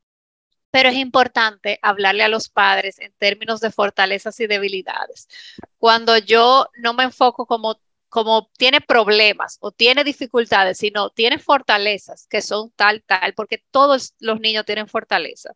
pero 0.75 0.89
es 0.89 0.98
importante 0.98 1.80
hablarle 1.82 2.24
a 2.24 2.27
los 2.27 2.50
padres 2.50 3.00
en 3.00 3.13
términos 3.18 3.62
de 3.62 3.72
fortalezas 3.72 4.38
y 4.42 4.46
debilidades. 4.48 5.30
Cuando 5.77 6.18
yo 6.18 6.68
no 6.80 6.94
me 6.94 7.06
enfoco 7.06 7.46
como, 7.46 7.80
como 8.10 8.51
tiene 8.58 8.82
problemas 8.82 9.58
o 9.62 9.72
tiene 9.72 10.04
dificultades, 10.04 10.77
sino 10.77 11.12
tiene 11.12 11.39
fortalezas 11.39 12.27
que 12.27 12.42
son 12.42 12.72
tal, 12.75 13.01
tal, 13.08 13.34
porque 13.36 13.63
todos 13.72 14.15
los 14.20 14.42
niños 14.42 14.65
tienen 14.65 14.89
fortaleza, 14.89 15.54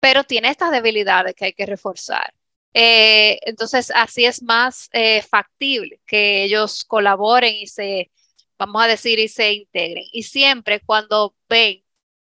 pero 0.00 0.24
tiene 0.24 0.48
estas 0.48 0.72
debilidades 0.72 1.34
que 1.36 1.44
hay 1.44 1.52
que 1.52 1.66
reforzar. 1.66 2.34
Eh, 2.74 3.38
entonces, 3.42 3.92
así 3.94 4.24
es 4.24 4.42
más 4.42 4.88
eh, 4.92 5.22
factible 5.22 6.00
que 6.04 6.42
ellos 6.42 6.84
colaboren 6.84 7.54
y 7.54 7.68
se, 7.68 8.10
vamos 8.58 8.82
a 8.82 8.88
decir, 8.88 9.20
y 9.20 9.28
se 9.28 9.52
integren. 9.52 10.04
Y 10.12 10.24
siempre 10.24 10.80
cuando 10.80 11.36
ven 11.48 11.81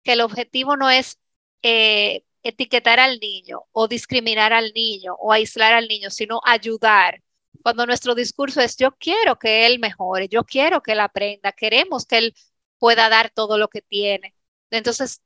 que 0.06 0.12
el 0.12 0.20
objetivo 0.20 0.76
no 0.76 0.88
es 0.88 1.18
eh, 1.62 2.24
etiquetar 2.44 3.00
al 3.00 3.18
niño 3.18 3.64
o 3.72 3.88
discriminar 3.88 4.52
al 4.52 4.72
niño 4.72 5.14
o 5.18 5.32
aislar 5.32 5.74
al 5.74 5.88
niño, 5.88 6.10
sino 6.10 6.40
ayudar. 6.44 7.22
Cuando 7.62 7.86
nuestro 7.86 8.14
discurso 8.14 8.60
es 8.60 8.76
yo 8.76 8.92
quiero 8.92 9.36
que 9.36 9.66
él 9.66 9.80
mejore, 9.80 10.28
yo 10.28 10.44
quiero 10.44 10.80
que 10.80 10.92
él 10.92 11.00
aprenda, 11.00 11.50
queremos 11.50 12.06
que 12.06 12.18
él 12.18 12.34
pueda 12.78 13.08
dar 13.08 13.30
todo 13.30 13.58
lo 13.58 13.66
que 13.68 13.82
tiene. 13.82 14.34
Entonces, 14.70 15.22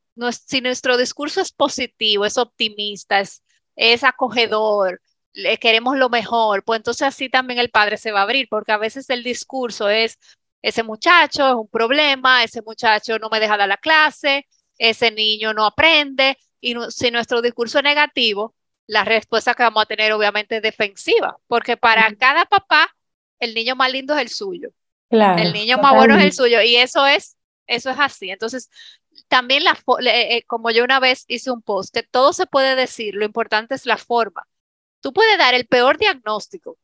si 0.47 0.61
nuestro 0.63 0.97
discurso 0.97 1.43
es 1.43 1.53
positivo, 1.53 2.25
es 2.25 2.39
optimista, 2.39 3.21
es, 3.21 3.43
es 3.77 4.03
acogedor, 4.03 5.03
le 5.35 5.59
queremos 5.59 5.99
lo 5.99 6.09
mejor, 6.09 6.65
pues 6.65 6.79
entonces 6.79 7.03
así 7.03 7.29
también 7.29 7.61
el 7.61 7.71
padre 7.71 7.99
se 7.99 8.13
va 8.13 8.21
a 8.21 8.23
abrir, 8.23 8.49
porque 8.49 8.73
a 8.73 8.79
veces 8.79 9.11
el 9.11 9.23
discurso 9.23 9.91
es, 9.91 10.19
ese 10.63 10.83
muchacho 10.83 11.49
es 11.49 11.55
un 11.55 11.69
problema, 11.69 12.45
ese 12.45 12.63
muchacho 12.63 13.19
no 13.19 13.29
me 13.31 13.41
deja 13.41 13.57
dar 13.59 13.69
la 13.69 13.77
clase, 13.77 14.47
ese 14.81 15.11
niño 15.11 15.53
no 15.53 15.67
aprende 15.67 16.39
y 16.61 16.75
si 16.89 17.11
nuestro 17.11 17.43
discurso 17.43 17.79
es 17.79 17.85
negativo, 17.85 18.55
la 18.87 19.05
respuesta 19.05 19.55
que 19.55 19.63
vamos 19.63 19.83
a 19.83 19.87
tener 19.87 20.13
obviamente 20.13 20.57
es 20.57 20.63
defensiva, 20.63 21.37
porque 21.47 21.77
para 21.77 22.13
cada 22.17 22.47
papá 22.47 22.89
el 23.39 23.55
niño 23.55 23.77
más 23.77 23.93
lindo 23.93 24.15
es 24.15 24.23
el 24.23 24.29
suyo. 24.31 24.71
el 25.11 25.53
niño 25.53 25.79
más 25.79 25.95
bueno 25.95 26.17
es 26.17 26.25
el 26.25 26.33
suyo 26.33 26.63
y 26.63 26.77
eso 26.77 27.07
es 27.07 27.37
eso 27.67 27.91
es 27.91 27.99
así. 28.01 28.31
Entonces, 28.31 28.69
también 29.29 29.65
la 29.65 29.79
eh, 30.07 30.43
como 30.47 30.71
yo 30.71 30.83
una 30.83 30.99
vez 30.99 31.25
hice 31.29 31.51
un 31.51 31.63
post 31.63 31.95
que 31.95 32.03
todo 32.03 32.33
se 32.33 32.47
puede 32.47 32.75
decir, 32.75 33.15
lo 33.15 33.25
importante 33.25 33.75
es 33.75 33.87
la 33.87 33.99
forma. 33.99 34.49
Tú 35.01 35.13
puedes 35.13 35.39
dar 35.39 35.55
el 35.55 35.67
peor 35.67 35.99
diagnóstico. 35.99 36.79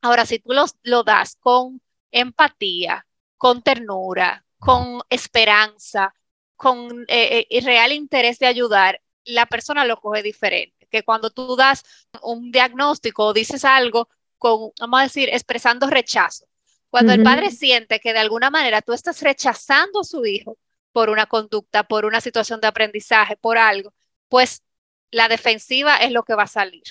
Ahora, 0.00 0.26
si 0.26 0.38
tú 0.38 0.52
lo, 0.52 0.64
lo 0.82 1.02
das 1.02 1.36
con 1.40 1.80
empatía, 2.12 3.06
con 3.36 3.62
ternura, 3.62 4.44
con 4.58 5.02
esperanza, 5.10 6.14
con 6.62 7.04
eh, 7.08 7.44
eh 7.50 7.60
real 7.60 7.90
interés 7.90 8.38
de 8.38 8.46
ayudar, 8.46 9.00
la 9.24 9.46
persona 9.46 9.84
lo 9.84 9.96
coge 9.96 10.22
diferente. 10.22 10.86
Que 10.88 11.02
cuando 11.02 11.30
tú 11.30 11.56
das 11.56 11.82
un 12.22 12.52
diagnóstico 12.52 13.26
o 13.26 13.32
dices 13.32 13.64
algo 13.64 14.08
con, 14.38 14.70
vamos 14.78 15.00
a 15.00 15.02
decir, 15.02 15.28
expresando 15.32 15.88
rechazo. 15.88 16.46
Cuando 16.88 17.12
el 17.12 17.24
padre 17.24 17.50
siente 17.50 17.98
que 17.98 18.12
de 18.12 18.20
alguna 18.20 18.48
manera 18.48 18.80
tú 18.80 18.92
estás 18.92 19.20
rechazando 19.22 20.02
a 20.02 20.04
su 20.04 20.24
hijo 20.24 20.56
por 20.92 21.10
una 21.10 21.26
conducta, 21.26 21.82
por 21.82 22.04
una 22.04 22.20
situación 22.20 22.60
de 22.60 22.68
aprendizaje, 22.68 23.36
por 23.36 23.58
algo, 23.58 23.92
pues 24.28 24.62
la 25.10 25.26
defensiva 25.26 25.96
es 25.96 26.12
lo 26.12 26.22
que 26.22 26.36
va 26.36 26.44
a 26.44 26.46
salir. 26.46 26.84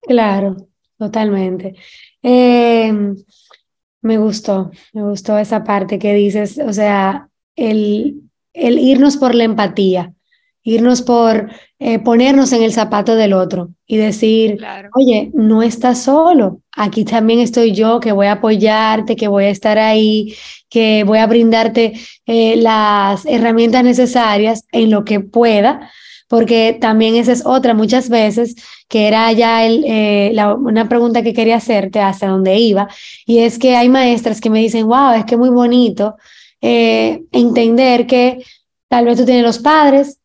Claro, 0.00 0.56
totalmente. 0.98 1.76
Em, 2.22 3.14
me 4.00 4.18
gustó, 4.18 4.72
me 4.94 5.02
gustó 5.02 5.38
esa 5.38 5.62
parte 5.62 6.00
que 6.00 6.12
dices, 6.12 6.58
o 6.58 6.72
sea, 6.72 7.28
el, 7.54 8.31
el 8.52 8.78
irnos 8.78 9.16
por 9.16 9.34
la 9.34 9.44
empatía, 9.44 10.12
irnos 10.62 11.02
por 11.02 11.50
eh, 11.78 11.98
ponernos 11.98 12.52
en 12.52 12.62
el 12.62 12.72
zapato 12.72 13.16
del 13.16 13.32
otro 13.32 13.70
y 13.86 13.96
decir, 13.96 14.64
oye, 14.94 15.30
no 15.34 15.62
estás 15.62 16.02
solo, 16.02 16.60
aquí 16.76 17.04
también 17.04 17.40
estoy 17.40 17.72
yo 17.72 17.98
que 17.98 18.12
voy 18.12 18.26
a 18.26 18.32
apoyarte, 18.32 19.16
que 19.16 19.28
voy 19.28 19.44
a 19.44 19.50
estar 19.50 19.78
ahí, 19.78 20.34
que 20.70 21.02
voy 21.04 21.18
a 21.18 21.26
brindarte 21.26 21.94
eh, 22.26 22.56
las 22.56 23.26
herramientas 23.26 23.82
necesarias 23.82 24.64
en 24.70 24.90
lo 24.90 25.04
que 25.04 25.20
pueda, 25.20 25.90
porque 26.28 26.78
también 26.80 27.16
esa 27.16 27.32
es 27.32 27.44
otra, 27.44 27.74
muchas 27.74 28.08
veces, 28.08 28.54
que 28.88 29.08
era 29.08 29.30
ya 29.32 29.66
el, 29.66 29.84
eh, 29.86 30.34
una 30.58 30.88
pregunta 30.88 31.22
que 31.22 31.34
quería 31.34 31.56
hacerte 31.56 32.00
hacia 32.00 32.28
dónde 32.28 32.56
iba, 32.56 32.88
y 33.26 33.38
es 33.38 33.58
que 33.58 33.76
hay 33.76 33.88
maestras 33.88 34.40
que 34.40 34.50
me 34.50 34.60
dicen, 34.60 34.86
wow, 34.86 35.14
es 35.14 35.24
que 35.24 35.36
muy 35.36 35.50
bonito 35.50 36.16
eh, 36.62 37.24
entender 37.32 38.06
que 38.06 38.42
tal 38.88 39.04
vez 39.04 39.18
tú 39.18 39.24
tienes 39.24 39.42
los 39.42 39.58
padres, 39.58 40.18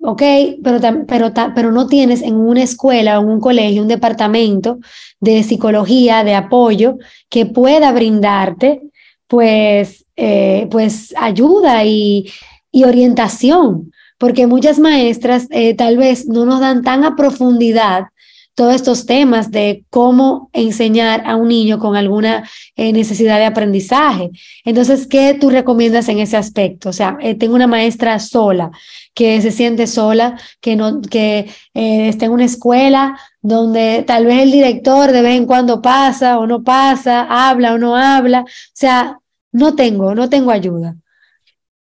ok, 0.00 0.22
pero, 0.64 0.80
pero, 1.06 1.32
pero 1.54 1.70
no 1.70 1.86
tienes 1.86 2.22
en 2.22 2.34
una 2.34 2.62
escuela 2.62 3.16
en 3.16 3.28
un 3.28 3.40
colegio 3.40 3.82
un 3.82 3.88
departamento 3.88 4.78
de 5.20 5.42
psicología, 5.42 6.24
de 6.24 6.34
apoyo, 6.34 6.98
que 7.28 7.46
pueda 7.46 7.92
brindarte 7.92 8.82
pues, 9.26 10.04
eh, 10.16 10.66
pues 10.70 11.14
ayuda 11.16 11.84
y, 11.84 12.30
y, 12.70 12.84
orientación, 12.84 13.92
porque 14.18 14.46
muchas 14.46 14.78
maestras 14.78 15.46
eh, 15.50 15.74
tal 15.74 15.96
vez 15.96 16.26
no 16.26 16.44
nos 16.44 16.60
dan 16.60 16.82
tan 16.82 17.04
a 17.04 17.16
profundidad 17.16 18.04
todos 18.54 18.74
estos 18.74 19.06
temas 19.06 19.50
de 19.50 19.84
cómo 19.88 20.50
enseñar 20.52 21.22
a 21.26 21.36
un 21.36 21.48
niño 21.48 21.78
con 21.78 21.96
alguna 21.96 22.48
eh, 22.76 22.92
necesidad 22.92 23.38
de 23.38 23.46
aprendizaje. 23.46 24.30
Entonces, 24.64 25.06
¿qué 25.06 25.34
tú 25.34 25.48
recomiendas 25.50 26.08
en 26.08 26.18
ese 26.18 26.36
aspecto? 26.36 26.90
O 26.90 26.92
sea, 26.92 27.16
eh, 27.20 27.34
tengo 27.34 27.54
una 27.54 27.66
maestra 27.66 28.18
sola 28.18 28.70
que 29.14 29.40
se 29.40 29.50
siente 29.50 29.86
sola, 29.86 30.38
que, 30.60 30.76
no, 30.76 31.00
que 31.00 31.50
eh, 31.74 32.08
está 32.08 32.26
en 32.26 32.32
una 32.32 32.44
escuela 32.44 33.18
donde 33.40 34.04
tal 34.06 34.26
vez 34.26 34.42
el 34.42 34.52
director 34.52 35.12
de 35.12 35.22
vez 35.22 35.36
en 35.36 35.46
cuando 35.46 35.80
pasa 35.80 36.38
o 36.38 36.46
no 36.46 36.62
pasa, 36.62 37.26
habla 37.48 37.74
o 37.74 37.78
no 37.78 37.96
habla. 37.96 38.42
O 38.42 38.46
sea, 38.74 39.18
no 39.50 39.74
tengo, 39.74 40.14
no 40.14 40.28
tengo 40.28 40.50
ayuda. 40.50 40.96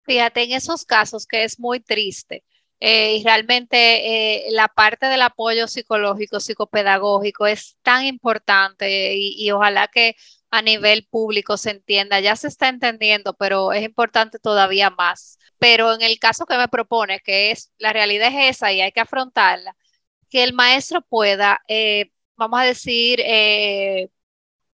Fíjate, 0.06 0.44
en 0.44 0.52
esos 0.52 0.86
casos 0.86 1.26
que 1.26 1.44
es 1.44 1.60
muy 1.60 1.80
triste, 1.80 2.44
Eh, 2.86 3.16
y 3.16 3.24
realmente 3.24 4.48
eh, 4.48 4.52
la 4.52 4.68
parte 4.68 5.06
del 5.06 5.22
apoyo 5.22 5.68
psicológico, 5.70 6.42
psicopedagógico 6.42 7.48
es 7.48 7.78
tan 7.82 8.04
importante 8.06 9.16
y, 9.16 9.50
ojalá 9.52 9.88
que 9.88 10.18
a 10.52 10.62
nivel 10.62 11.08
público 11.10 11.56
se 11.56 11.72
entienda. 11.72 12.20
Ya 12.20 12.36
se 12.36 12.50
está 12.50 12.68
entendiendo, 12.68 13.36
pero 13.36 13.72
es 13.72 13.84
importante 13.84 14.38
todavía 14.38 14.90
más. 14.90 15.38
Pero 15.60 15.94
en 15.94 16.02
el 16.02 16.20
caso 16.20 16.46
que 16.46 16.58
me 16.58 16.68
propone, 16.68 17.22
que 17.22 17.52
es 17.52 17.72
la 17.78 17.94
realidad 17.94 18.28
es 18.28 18.58
esa 18.58 18.74
y 18.74 18.82
hay 18.82 18.92
que 18.92 19.00
afrontarla, 19.00 19.78
que 20.30 20.44
el 20.44 20.54
maestro 20.54 21.02
pueda, 21.02 21.62
eh, 21.70 22.12
vamos 22.36 22.60
a 22.60 22.64
decir, 22.64 23.22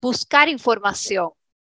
buscar 0.00 0.48
información 0.50 1.30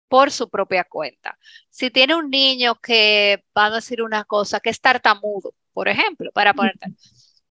por 0.07 0.31
su 0.31 0.49
propia 0.49 0.83
cuenta. 0.83 1.37
Si 1.69 1.89
tiene 1.91 2.15
un 2.15 2.29
niño 2.29 2.75
que, 2.75 3.43
vamos 3.55 3.73
a 3.73 3.75
decir 3.77 4.01
una 4.03 4.25
cosa, 4.25 4.59
que 4.59 4.69
es 4.71 4.81
tartamudo, 4.81 5.53
por 5.73 5.87
ejemplo, 5.87 6.31
para 6.33 6.53
ponerte, 6.53 6.87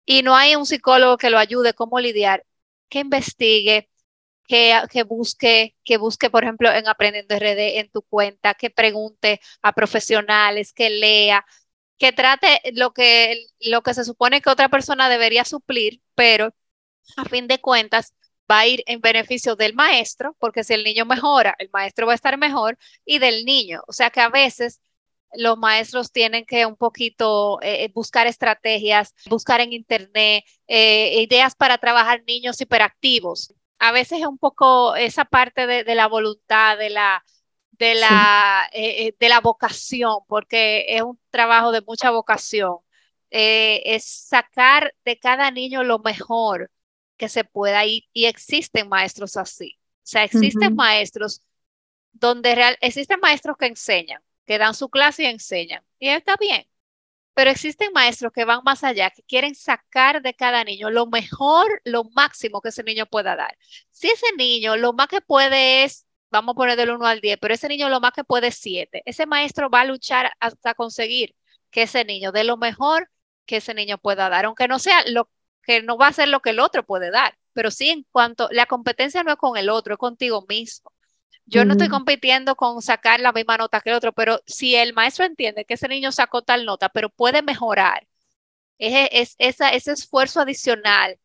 y 0.04 0.22
no 0.22 0.34
hay 0.36 0.56
un 0.56 0.66
psicólogo 0.66 1.16
que 1.16 1.30
lo 1.30 1.38
ayude 1.38 1.74
cómo 1.74 2.00
lidiar, 2.00 2.44
que 2.88 3.00
investigue, 3.00 3.88
que, 4.48 4.74
que, 4.90 5.04
busque, 5.04 5.76
que 5.84 5.96
busque, 5.98 6.30
por 6.30 6.44
ejemplo, 6.44 6.72
en 6.72 6.88
Aprendiendo 6.88 7.36
RD 7.36 7.78
en 7.78 7.90
tu 7.90 8.02
cuenta, 8.02 8.54
que 8.54 8.70
pregunte 8.70 9.40
a 9.62 9.72
profesionales, 9.72 10.72
que 10.72 10.90
lea, 10.90 11.46
que 11.98 12.12
trate 12.12 12.60
lo 12.74 12.92
que, 12.92 13.46
lo 13.60 13.82
que 13.82 13.94
se 13.94 14.04
supone 14.04 14.40
que 14.40 14.50
otra 14.50 14.68
persona 14.68 15.08
debería 15.08 15.44
suplir, 15.44 16.02
pero 16.14 16.54
a 17.16 17.24
fin 17.26 17.46
de 17.46 17.60
cuentas, 17.60 18.14
va 18.50 18.60
a 18.60 18.66
ir 18.66 18.82
en 18.86 19.00
beneficio 19.00 19.54
del 19.56 19.74
maestro, 19.74 20.36
porque 20.40 20.64
si 20.64 20.74
el 20.74 20.84
niño 20.84 21.04
mejora, 21.06 21.54
el 21.58 21.70
maestro 21.72 22.06
va 22.06 22.12
a 22.12 22.16
estar 22.16 22.36
mejor, 22.38 22.78
y 23.04 23.18
del 23.18 23.44
niño. 23.44 23.82
O 23.86 23.92
sea 23.92 24.10
que 24.10 24.20
a 24.20 24.28
veces 24.28 24.80
los 25.34 25.58
maestros 25.58 26.12
tienen 26.12 26.44
que 26.44 26.66
un 26.66 26.76
poquito 26.76 27.60
eh, 27.62 27.84
eh, 27.84 27.92
buscar 27.94 28.26
estrategias, 28.26 29.14
buscar 29.26 29.60
en 29.60 29.72
internet 29.72 30.44
eh, 30.66 31.22
ideas 31.22 31.54
para 31.54 31.78
trabajar 31.78 32.22
niños 32.26 32.60
hiperactivos. 32.60 33.54
A 33.78 33.92
veces 33.92 34.20
es 34.20 34.26
un 34.26 34.38
poco 34.38 34.94
esa 34.96 35.24
parte 35.24 35.66
de, 35.66 35.94
la 35.94 36.06
voluntad, 36.06 36.76
de 36.76 36.90
la, 36.90 37.24
de 37.70 37.94
la, 37.94 38.68
de 38.72 39.28
la 39.28 39.40
vocación, 39.40 40.18
porque 40.28 40.84
es 40.88 41.00
un 41.00 41.18
trabajo 41.30 41.72
de 41.72 41.80
mucha 41.80 42.10
vocación. 42.10 42.76
es 43.30 44.04
sacar 44.04 44.94
de 45.04 45.18
cada 45.18 45.50
niño 45.50 45.82
lo 45.82 45.98
mejor 45.98 46.70
que 47.16 47.30
se 47.30 47.44
pueda 47.44 47.86
y 47.86 48.06
existen 48.12 48.88
maestros 48.88 49.38
así. 49.38 49.78
O 49.78 50.06
sea, 50.10 50.24
existen 50.24 50.74
maestros 50.74 51.42
donde 52.12 52.54
real, 52.54 52.76
existen 52.80 53.20
maestros 53.20 53.56
que 53.56 53.66
enseñan, 53.66 54.22
que 54.50 54.58
dan 54.58 54.74
su 54.74 54.90
clase 54.90 55.22
y 55.22 55.26
enseñan, 55.26 55.84
y 56.00 56.08
está 56.08 56.34
bien. 56.36 56.66
Pero 57.34 57.50
existen 57.50 57.92
maestros 57.94 58.32
que 58.32 58.44
van 58.44 58.62
más 58.64 58.82
allá, 58.82 59.10
que 59.10 59.22
quieren 59.22 59.54
sacar 59.54 60.22
de 60.22 60.34
cada 60.34 60.64
niño 60.64 60.90
lo 60.90 61.06
mejor, 61.06 61.80
lo 61.84 62.02
máximo 62.16 62.60
que 62.60 62.70
ese 62.70 62.82
niño 62.82 63.06
pueda 63.06 63.36
dar. 63.36 63.56
Si 63.92 64.08
ese 64.08 64.26
niño 64.36 64.76
lo 64.76 64.92
más 64.92 65.06
que 65.06 65.20
puede 65.20 65.84
es, 65.84 66.04
vamos 66.32 66.54
a 66.54 66.56
poner 66.56 66.76
del 66.76 66.90
1 66.90 67.06
al 67.06 67.20
10, 67.20 67.38
pero 67.40 67.54
ese 67.54 67.68
niño 67.68 67.88
lo 67.90 68.00
más 68.00 68.10
que 68.12 68.24
puede 68.24 68.48
es 68.48 68.56
7, 68.56 69.02
ese 69.06 69.24
maestro 69.26 69.70
va 69.70 69.82
a 69.82 69.84
luchar 69.84 70.32
hasta 70.40 70.74
conseguir 70.74 71.36
que 71.70 71.82
ese 71.82 72.04
niño 72.04 72.32
dé 72.32 72.42
lo 72.42 72.56
mejor 72.56 73.08
que 73.46 73.58
ese 73.58 73.72
niño 73.74 73.98
pueda 73.98 74.28
dar, 74.30 74.46
aunque 74.46 74.66
no 74.66 74.80
sea 74.80 75.04
lo 75.06 75.30
que 75.62 75.82
no 75.82 75.96
va 75.96 76.08
a 76.08 76.12
ser 76.12 76.26
lo 76.26 76.40
que 76.40 76.50
el 76.50 76.58
otro 76.58 76.84
puede 76.84 77.12
dar, 77.12 77.38
pero 77.52 77.70
sí 77.70 77.90
en 77.90 78.04
cuanto, 78.10 78.48
la 78.50 78.66
competencia 78.66 79.22
no 79.22 79.30
es 79.30 79.38
con 79.38 79.56
el 79.56 79.70
otro, 79.70 79.94
es 79.94 79.98
contigo 79.98 80.44
mismo. 80.48 80.90
Yo 81.46 81.64
no 81.64 81.72
estoy 81.72 81.88
compitiendo 81.88 82.56
con 82.56 82.82
sacar 82.82 83.20
la 83.20 83.32
misma 83.32 83.56
nota 83.56 83.80
que 83.80 83.90
el 83.90 83.96
otro, 83.96 84.12
pero 84.12 84.40
si 84.46 84.76
el 84.76 84.92
maestro 84.94 85.24
entiende 85.24 85.64
que 85.64 85.74
ese 85.74 85.88
niño 85.88 86.12
sacó 86.12 86.42
tal 86.42 86.64
nota, 86.64 86.88
pero 86.88 87.10
puede 87.10 87.42
mejorar, 87.42 88.06
es, 88.78 89.36
ese 89.38 89.92
esfuerzo 89.92 90.40
adicional, 90.40 91.18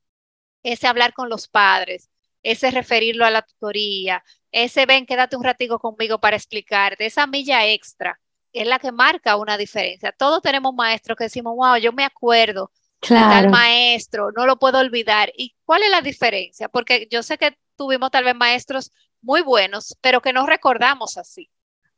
ese 0.63 0.87
hablar 0.87 1.13
con 1.13 1.29
los 1.29 1.47
padres, 1.47 2.09
ese 2.43 2.71
referirlo 2.71 3.25
a 3.25 3.31
la 3.31 3.41
tutoría, 3.43 4.23
ese 4.51 4.85
ven, 4.85 5.05
quédate 5.05 5.35
un 5.35 5.43
ratico 5.43 5.79
conmigo 5.79 6.19
para 6.19 6.35
explicarte, 6.37 7.05
esa 7.05 7.27
milla 7.27 7.67
extra 7.67 8.19
es 8.53 8.67
la 8.67 8.79
que 8.79 8.91
marca 8.91 9.35
una 9.37 9.57
diferencia. 9.57 10.11
Todos 10.13 10.41
tenemos 10.41 10.73
maestros 10.73 11.17
que 11.17 11.25
decimos, 11.25 11.55
wow, 11.55 11.77
yo 11.77 11.91
me 11.93 12.05
acuerdo 12.05 12.71
Claro. 12.99 13.51
maestro, 13.51 14.31
no 14.35 14.45
lo 14.45 14.57
puedo 14.57 14.79
olvidar. 14.79 15.31
¿Y 15.37 15.55
cuál 15.65 15.83
es 15.83 15.91
la 15.91 16.01
diferencia? 16.01 16.69
Porque 16.69 17.07
yo 17.11 17.23
sé 17.23 17.37
que 17.37 17.57
tuvimos 17.75 18.09
tal 18.11 18.23
vez 18.23 18.35
maestros 18.35 18.91
muy 19.25 19.41
buenos, 19.41 19.97
pero 20.01 20.21
que 20.21 20.31
no 20.31 20.45
recordamos 20.45 21.17
así. 21.17 21.49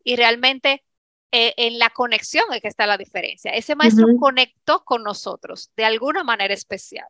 Y 0.04 0.16
realmente 0.16 0.84
eh, 1.32 1.54
en 1.58 1.78
la 1.78 1.90
conexión 1.90 2.46
es 2.54 2.62
que 2.62 2.70
está 2.70 2.88
la 2.88 2.98
diferencia. 2.98 3.52
Ese 3.52 3.76
maestro 3.76 4.08
conectó 4.20 4.84
con 4.86 5.04
nosotros 5.04 5.70
de 5.76 5.86
alguna 5.86 6.24
manera 6.24 6.54
especial. 6.54 7.06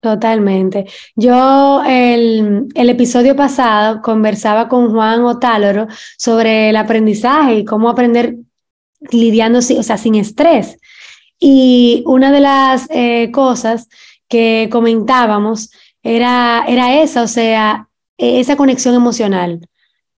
Totalmente. 0.00 0.86
Yo 1.16 1.82
el, 1.84 2.68
el, 2.74 2.90
episodio 2.90 3.34
pasado 3.34 4.00
conversaba 4.00 4.68
con 4.68 4.92
Juan 4.92 5.24
Otáloro 5.24 5.88
sobre 6.16 6.70
el 6.70 6.76
aprendizaje 6.76 7.56
y 7.56 7.64
cómo 7.64 7.88
aprender 7.88 8.36
lidiando, 9.10 9.58
o 9.58 9.62
sea, 9.62 9.96
sin 9.96 10.14
estrés. 10.14 10.78
Y 11.40 12.04
una 12.06 12.30
de 12.30 12.40
las 12.40 12.86
eh, 12.90 13.30
cosas 13.32 13.88
que 14.28 14.68
comentábamos 14.70 15.70
era, 16.02 16.64
era 16.68 17.00
esa, 17.02 17.22
o 17.22 17.28
sea, 17.28 17.87
esa 18.18 18.56
conexión 18.56 18.94
emocional. 18.94 19.60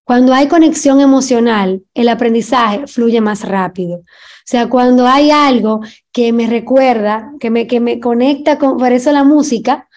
Cuando 0.05 0.35
hay 0.35 0.49
conexión 0.49 1.01
emocional, 1.01 1.83
el 1.95 2.09
aprendizaje 2.09 2.87
fluye 2.89 3.21
más 3.21 3.47
rápido. 3.47 3.99
O 3.99 4.05
sea, 4.45 4.69
cuando 4.69 5.07
hay 5.07 5.31
algo 5.31 5.81
que 6.11 6.33
me 6.33 6.49
recuerda, 6.49 7.31
que 7.39 7.51
me, 7.51 7.69
que 7.69 7.79
me 7.79 8.01
conecta 8.01 8.59
con, 8.59 8.77
por 8.79 8.91
eso 8.91 9.13
la 9.13 9.23
música, 9.23 9.89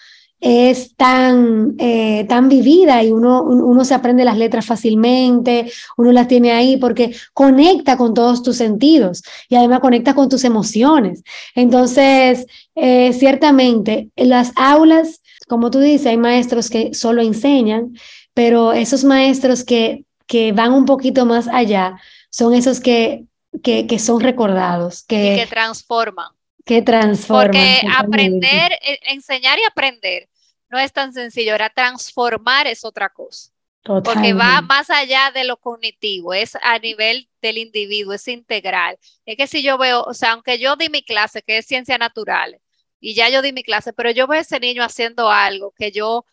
es 0.44 0.94
tan, 0.98 1.74
eh, 1.80 2.26
tan 2.28 2.50
vivida 2.50 3.02
y 3.02 3.14
uno, 3.14 3.44
uno 3.44 3.86
se 3.86 3.94
aprende 3.94 4.26
las 4.26 4.38
letras 4.38 4.66
fácilmente, 4.66 5.72
uno 5.98 6.12
las 6.12 6.28
tiene 6.28 6.52
ahí 6.52 6.76
porque 6.76 7.16
conecta 7.34 7.96
con 7.96 8.14
todos 8.14 8.44
tus 8.44 8.58
sentidos 8.58 9.24
y 9.48 9.56
además 9.56 9.80
conecta 9.80 10.14
con 10.14 10.28
tus 10.28 10.44
emociones. 10.44 11.24
Entonces, 11.56 12.46
eh, 12.76 13.14
ciertamente, 13.14 14.10
en 14.18 14.30
las 14.30 14.52
aulas, 14.58 15.22
como 15.54 15.72
tú 15.72 15.80
dices, 15.80 16.08
hay 16.08 16.18
maestros 16.18 16.70
que 16.70 16.94
solo 16.94 17.22
enseñan, 17.22 17.96
pero 18.34 18.74
esos 18.74 19.04
maestros 19.04 19.64
que, 19.64 20.06
que 20.28 20.52
van 20.52 20.74
un 20.74 20.86
poquito 20.86 21.26
más 21.26 21.48
allá 21.48 22.00
son 22.30 22.54
esos 22.54 22.80
que, 22.80 23.26
que, 23.64 23.88
que 23.88 24.00
son 24.00 24.20
recordados. 24.20 25.04
Que, 25.04 25.34
y 25.34 25.38
que 25.38 25.48
transforman 25.48 26.32
que 26.66 26.82
transforman. 26.82 27.52
Porque 27.52 27.82
aprender, 27.98 28.72
e, 28.82 29.00
enseñar 29.12 29.60
y 29.60 29.64
aprender 29.66 30.30
no 30.70 30.80
es 30.80 30.92
tan 30.92 31.14
sencillo, 31.14 31.54
era 31.54 31.70
transformar 31.70 32.68
es 32.68 32.84
otra 32.84 33.10
cosa. 33.10 33.52
Porque 33.84 34.34
va 34.34 34.62
más 34.62 34.90
allá 34.90 35.30
de 35.32 35.44
lo 35.44 35.58
cognitivo, 35.58 36.34
es 36.34 36.56
a 36.62 36.80
nivel 36.80 37.30
del 37.42 37.58
individuo, 37.58 38.14
es 38.14 38.30
integral. 38.30 38.98
Es 39.26 39.36
que 39.36 39.46
si 39.46 39.62
yo 39.62 39.78
veo, 39.78 40.04
o 40.04 40.14
sea, 40.14 40.32
aunque 40.32 40.58
yo 40.58 40.78
di 40.78 40.88
mi 40.88 41.04
clase, 41.04 41.42
que 41.42 41.58
es 41.58 41.66
ciencia 41.66 41.98
natural, 41.98 42.60
y 43.04 43.16
ya 43.16 43.28
yo 43.30 43.42
di 43.42 43.52
mi 43.52 43.64
clase, 43.64 43.92
pero 43.92 44.12
yo 44.12 44.28
veo 44.28 44.40
a 44.40 44.42
ese 44.42 44.62
niño 44.62 44.82
haciendo 44.82 45.30
algo 45.30 45.74
que 45.78 45.92
yo, 45.92 46.26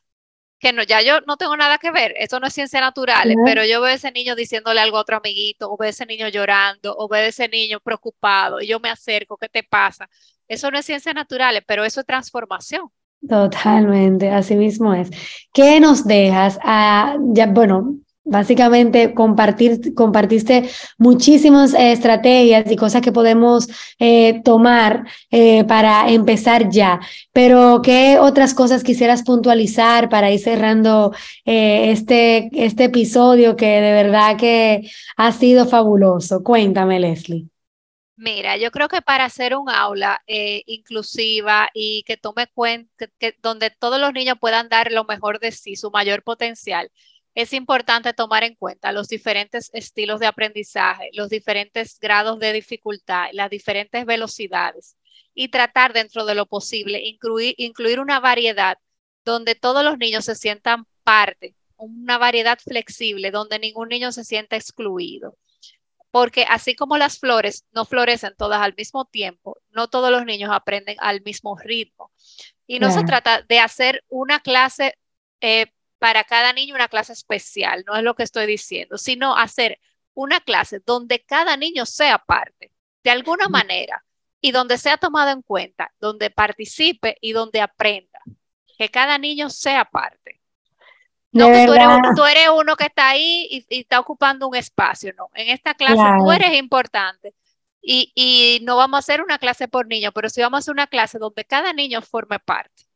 que 0.60 0.72
no, 0.72 0.84
ya 0.84 1.02
yo 1.02 1.20
no 1.22 1.36
tengo 1.36 1.56
nada 1.56 1.78
que 1.78 1.90
ver, 1.90 2.14
eso 2.16 2.38
no 2.38 2.46
es 2.46 2.54
ciencia 2.54 2.80
natural, 2.80 3.34
pero 3.44 3.64
yo 3.64 3.80
veo 3.80 3.90
a 3.90 3.94
ese 3.94 4.12
niño 4.12 4.36
diciéndole 4.36 4.80
algo 4.80 4.96
a 4.96 5.00
otro 5.00 5.16
amiguito, 5.16 5.68
o 5.68 5.76
veo 5.76 5.88
a 5.88 5.90
ese 5.90 6.06
niño 6.06 6.28
llorando, 6.28 6.94
o 6.96 7.08
veo 7.08 7.22
a 7.22 7.26
ese 7.26 7.48
niño 7.48 7.80
preocupado, 7.80 8.60
y 8.60 8.68
yo 8.68 8.78
me 8.78 8.88
acerco, 8.88 9.36
¿qué 9.36 9.48
te 9.48 9.64
pasa? 9.64 10.08
Eso 10.46 10.70
no 10.70 10.78
es 10.78 10.86
ciencia 10.86 11.12
natural, 11.12 11.60
pero 11.66 11.84
eso 11.84 12.00
es 12.00 12.06
transformación. 12.06 12.88
Totalmente, 13.28 14.30
así 14.30 14.54
mismo 14.54 14.94
es. 14.94 15.10
¿Qué 15.52 15.80
nos 15.80 16.06
dejas? 16.06 16.56
Ah, 16.62 17.16
ya, 17.32 17.46
bueno, 17.46 17.96
básicamente 18.24 19.14
compartir, 19.14 19.94
compartiste 19.94 20.68
muchísimas 20.98 21.74
eh, 21.74 21.92
estrategias 21.92 22.70
y 22.70 22.76
cosas 22.76 23.02
que 23.02 23.12
podemos 23.12 23.68
eh, 23.98 24.40
tomar 24.44 25.06
eh, 25.30 25.64
para 25.64 26.10
empezar 26.10 26.68
ya, 26.70 27.00
pero 27.32 27.80
¿qué 27.82 28.18
otras 28.18 28.54
cosas 28.54 28.84
quisieras 28.84 29.22
puntualizar 29.22 30.08
para 30.08 30.30
ir 30.30 30.40
cerrando 30.40 31.14
este, 31.44 32.50
este 32.52 32.84
episodio 32.84 33.56
que 33.56 33.66
de 33.66 33.92
verdad 33.92 34.36
que 34.36 34.90
ha 35.16 35.32
sido 35.32 35.66
fabuloso? 35.66 36.42
Cuéntame, 36.42 37.00
Leslie. 37.00 37.46
Mira, 38.16 38.58
yo 38.58 38.70
creo 38.70 38.88
que 38.88 39.00
para 39.00 39.24
hacer 39.24 39.56
un 39.56 39.70
aula 39.70 40.20
inclusiva 40.26 41.70
y 41.72 42.02
que 42.02 42.18
tome 42.18 42.48
cuenta, 42.48 43.06
que, 43.18 43.34
donde 43.40 43.70
todos 43.70 43.98
los 43.98 44.12
niños 44.12 44.36
puedan 44.38 44.68
dar 44.68 44.92
lo 44.92 45.04
mejor 45.04 45.40
de 45.40 45.52
sí, 45.52 45.74
su 45.74 45.90
mayor 45.90 46.22
potencial, 46.22 46.90
es 47.34 47.52
importante 47.52 48.12
tomar 48.12 48.44
en 48.44 48.54
cuenta 48.54 48.92
los 48.92 49.08
diferentes 49.08 49.70
estilos 49.72 50.20
de 50.20 50.26
aprendizaje, 50.26 51.10
los 51.12 51.28
diferentes 51.28 51.98
grados 52.00 52.38
de 52.38 52.52
dificultad, 52.52 53.28
las 53.32 53.50
diferentes 53.50 54.04
velocidades 54.04 54.96
y 55.34 55.48
tratar 55.48 55.92
dentro 55.92 56.24
de 56.26 56.34
lo 56.34 56.46
posible 56.46 57.00
incluir, 57.00 57.54
incluir 57.58 58.00
una 58.00 58.20
variedad 58.20 58.78
donde 59.24 59.54
todos 59.54 59.84
los 59.84 59.98
niños 59.98 60.24
se 60.24 60.34
sientan 60.34 60.86
parte, 61.04 61.54
una 61.76 62.18
variedad 62.18 62.58
flexible 62.58 63.30
donde 63.30 63.58
ningún 63.58 63.88
niño 63.88 64.12
se 64.12 64.24
sienta 64.24 64.56
excluido 64.56 65.36
porque 66.10 66.44
así 66.48 66.74
como 66.74 66.98
las 66.98 67.18
flores 67.18 67.64
no 67.72 67.84
florecen 67.84 68.34
todas 68.36 68.60
al 68.60 68.74
mismo 68.76 69.04
tiempo, 69.04 69.58
no 69.70 69.88
todos 69.88 70.10
los 70.10 70.24
niños 70.24 70.50
aprenden 70.52 70.96
al 70.98 71.22
mismo 71.22 71.56
ritmo. 71.56 72.10
Y 72.66 72.78
no 72.78 72.90
se 72.92 73.04
trata 73.04 73.42
de 73.42 73.58
hacer 73.58 74.04
una 74.08 74.40
clase 74.40 74.94
eh, 75.40 75.72
para 76.00 76.24
cada 76.24 76.52
niño, 76.54 76.74
una 76.74 76.88
clase 76.88 77.12
especial, 77.12 77.84
no 77.86 77.94
es 77.94 78.02
lo 78.02 78.14
que 78.14 78.22
estoy 78.22 78.46
diciendo, 78.46 78.96
sino 78.96 79.36
hacer 79.36 79.78
una 80.14 80.40
clase 80.40 80.80
donde 80.84 81.22
cada 81.22 81.56
niño 81.58 81.84
sea 81.84 82.18
parte, 82.18 82.72
de 83.04 83.10
alguna 83.10 83.48
manera, 83.48 84.02
y 84.40 84.50
donde 84.50 84.78
sea 84.78 84.96
tomado 84.96 85.30
en 85.30 85.42
cuenta, 85.42 85.92
donde 86.00 86.30
participe 86.30 87.18
y 87.20 87.32
donde 87.32 87.60
aprenda, 87.60 88.18
que 88.78 88.88
cada 88.88 89.18
niño 89.18 89.50
sea 89.50 89.84
parte. 89.84 90.40
No 91.32 91.46
que 91.48 91.66
tú 91.66 92.24
eres, 92.24 92.48
uno, 92.48 92.76
que 92.76 92.86
está 92.86 93.10
ahí 93.10 93.46
y, 93.68 93.80
está 93.80 94.00
ocupando 94.00 94.48
un 94.48 94.56
espacio, 94.56 95.12
no. 95.16 95.28
En 95.34 95.50
esta 95.50 95.74
clase 95.74 96.02
tú 96.18 96.32
eres 96.32 96.58
importante. 96.58 97.34
Y, 97.82 98.10
y, 98.14 98.64
no 98.64 98.76
vamos 98.76 98.96
a 98.96 99.00
hacer 99.00 99.22
una 99.22 99.38
clase 99.38 99.68
por 99.68 99.86
niño, 99.86 100.12
pero 100.12 100.30
sí 100.30 100.40
vamos 100.40 100.58
a 100.58 100.60
hacer 100.60 100.72
una 100.72 100.86
clase 100.86 101.18
donde 101.18 101.44
cada 101.44 101.72
niño 101.74 102.00
forme 102.02 102.38
parte. 102.40 102.89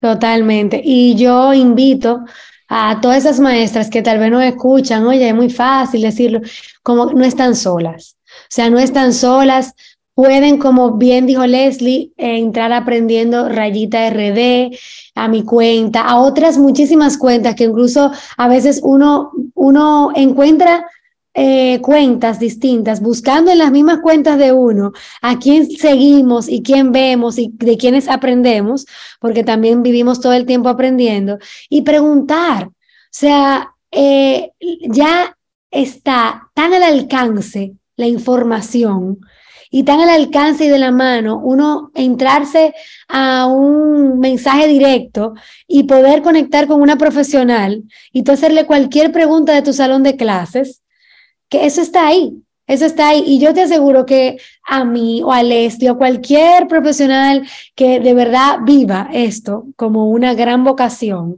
Totalmente. 0.00 0.80
Y 0.82 1.14
yo 1.14 1.52
invito 1.52 2.24
a 2.68 3.00
todas 3.00 3.18
esas 3.18 3.40
maestras 3.40 3.90
que 3.90 4.00
tal 4.02 4.18
vez 4.18 4.30
no 4.30 4.40
escuchan, 4.40 5.06
oye, 5.06 5.28
es 5.28 5.34
muy 5.34 5.50
fácil 5.50 6.02
decirlo, 6.02 6.40
como 6.82 7.06
no 7.06 7.24
están 7.24 7.54
solas. 7.56 8.16
O 8.26 8.46
sea, 8.48 8.70
no 8.70 8.78
están 8.78 9.12
solas, 9.12 9.74
pueden, 10.14 10.58
como 10.58 10.92
bien 10.92 11.26
dijo 11.26 11.46
Leslie, 11.46 12.12
entrar 12.16 12.72
aprendiendo 12.72 13.48
rayita 13.48 14.08
RD 14.08 14.76
a 15.14 15.28
mi 15.28 15.42
cuenta, 15.44 16.02
a 16.02 16.20
otras 16.20 16.58
muchísimas 16.58 17.18
cuentas 17.18 17.54
que 17.54 17.64
incluso 17.64 18.12
a 18.36 18.48
veces 18.48 18.80
uno, 18.82 19.32
uno 19.54 20.12
encuentra 20.14 20.86
eh, 21.34 21.80
cuentas 21.80 22.40
distintas, 22.40 23.00
buscando 23.00 23.50
en 23.52 23.58
las 23.58 23.70
mismas 23.70 24.00
cuentas 24.00 24.38
de 24.38 24.52
uno 24.52 24.92
a 25.22 25.38
quién 25.38 25.70
seguimos 25.70 26.48
y 26.48 26.62
quién 26.62 26.92
vemos 26.92 27.38
y 27.38 27.52
de 27.54 27.76
quiénes 27.76 28.08
aprendemos, 28.08 28.86
porque 29.20 29.44
también 29.44 29.82
vivimos 29.82 30.20
todo 30.20 30.32
el 30.32 30.46
tiempo 30.46 30.68
aprendiendo, 30.68 31.38
y 31.68 31.82
preguntar, 31.82 32.64
o 32.66 32.72
sea, 33.10 33.74
eh, 33.92 34.52
ya 34.88 35.36
está 35.70 36.50
tan 36.54 36.74
al 36.74 36.82
alcance 36.82 37.74
la 37.96 38.06
información 38.06 39.20
y 39.70 39.84
tan 39.84 40.00
al 40.00 40.08
alcance 40.08 40.64
y 40.64 40.68
de 40.68 40.78
la 40.78 40.90
mano 40.90 41.40
uno 41.42 41.92
entrarse 41.94 42.74
a 43.08 43.46
un 43.46 44.18
mensaje 44.18 44.66
directo 44.66 45.34
y 45.68 45.84
poder 45.84 46.22
conectar 46.22 46.66
con 46.66 46.80
una 46.80 46.96
profesional 46.96 47.84
y 48.12 48.24
tú 48.24 48.32
hacerle 48.32 48.66
cualquier 48.66 49.12
pregunta 49.12 49.52
de 49.52 49.62
tu 49.62 49.72
salón 49.72 50.02
de 50.02 50.16
clases, 50.16 50.82
que 51.50 51.66
eso 51.66 51.82
está 51.82 52.06
ahí, 52.06 52.42
eso 52.66 52.86
está 52.86 53.10
ahí. 53.10 53.22
Y 53.26 53.38
yo 53.38 53.52
te 53.52 53.62
aseguro 53.62 54.06
que 54.06 54.38
a 54.66 54.84
mí 54.84 55.22
o 55.22 55.32
a 55.32 55.42
Leslie 55.42 55.90
o 55.90 55.98
cualquier 55.98 56.68
profesional 56.68 57.46
que 57.74 58.00
de 58.00 58.14
verdad 58.14 58.60
viva 58.64 59.10
esto 59.12 59.66
como 59.76 60.08
una 60.08 60.32
gran 60.32 60.64
vocación, 60.64 61.36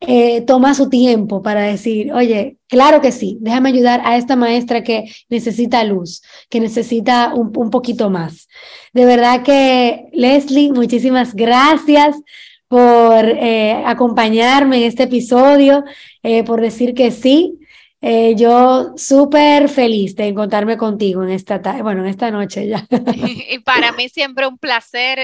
eh, 0.00 0.42
toma 0.42 0.74
su 0.74 0.90
tiempo 0.90 1.42
para 1.42 1.62
decir, 1.62 2.12
oye, 2.12 2.58
claro 2.68 3.00
que 3.00 3.12
sí, 3.12 3.38
déjame 3.40 3.70
ayudar 3.70 4.02
a 4.04 4.18
esta 4.18 4.36
maestra 4.36 4.84
que 4.84 5.10
necesita 5.30 5.82
luz, 5.84 6.22
que 6.50 6.60
necesita 6.60 7.32
un, 7.34 7.70
poquito 7.70 8.10
más. 8.10 8.46
De 8.92 9.06
verdad 9.06 9.42
que, 9.42 10.08
Leslie, 10.12 10.70
muchísimas 10.70 11.34
gracias 11.34 12.14
por 12.68 13.24
eh, 13.24 13.82
acompañarme 13.86 14.76
en 14.78 14.82
este 14.82 15.04
episodio, 15.04 15.82
eh, 16.22 16.44
por 16.44 16.60
decir 16.60 16.92
que 16.92 17.10
sí. 17.10 17.58
Yo 18.36 18.92
súper 18.96 19.68
feliz 19.68 20.14
de 20.16 20.28
encontrarme 20.28 20.76
contigo 20.76 21.22
en 21.22 21.30
esta 21.30 21.58
bueno, 21.82 22.02
en 22.02 22.08
esta 22.08 22.30
noche 22.30 22.68
ya. 22.68 22.86
Y 23.50 23.58
para 23.60 23.92
mí 23.92 24.08
siempre 24.08 24.46
un 24.46 24.58
placer. 24.58 25.18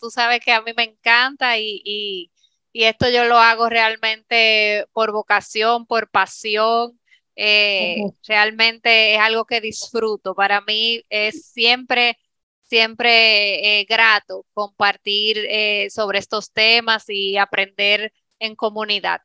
tú 0.00 0.10
sabes 0.10 0.40
que 0.40 0.52
a 0.52 0.62
mí 0.62 0.72
me 0.76 0.84
encanta 0.84 1.58
y 1.58 2.30
y 2.72 2.84
esto 2.84 3.08
yo 3.10 3.24
lo 3.26 3.38
hago 3.38 3.68
realmente 3.68 4.86
por 4.92 5.12
vocación, 5.12 5.86
por 5.86 6.10
pasión. 6.10 6.98
Eh, 7.36 7.98
realmente 8.26 9.14
es 9.14 9.20
algo 9.20 9.44
que 9.44 9.60
disfruto. 9.60 10.34
Para 10.34 10.62
mí 10.62 11.02
es 11.10 11.46
siempre, 11.52 12.18
siempre 12.62 13.80
eh, 13.80 13.84
grato 13.84 14.46
compartir 14.54 15.38
eh, 15.50 15.88
sobre 15.90 16.18
estos 16.18 16.52
temas 16.52 17.04
y 17.08 17.36
aprender 17.36 18.12
en 18.38 18.56
comunidad. 18.56 19.20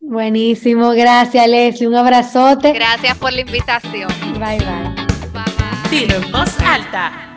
Buenísimo, 0.00 0.90
gracias 0.90 1.46
Leslie, 1.48 1.88
un 1.88 1.94
abrazote. 1.94 2.72
Gracias 2.72 3.16
por 3.18 3.32
la 3.32 3.40
invitación. 3.40 4.08
Bye 4.34 4.58
bye. 4.58 4.94
Bye 5.32 5.42
bye. 5.56 5.90
Dilo 5.90 6.14
en 6.16 6.32
voz 6.32 6.58
alta 6.60 7.27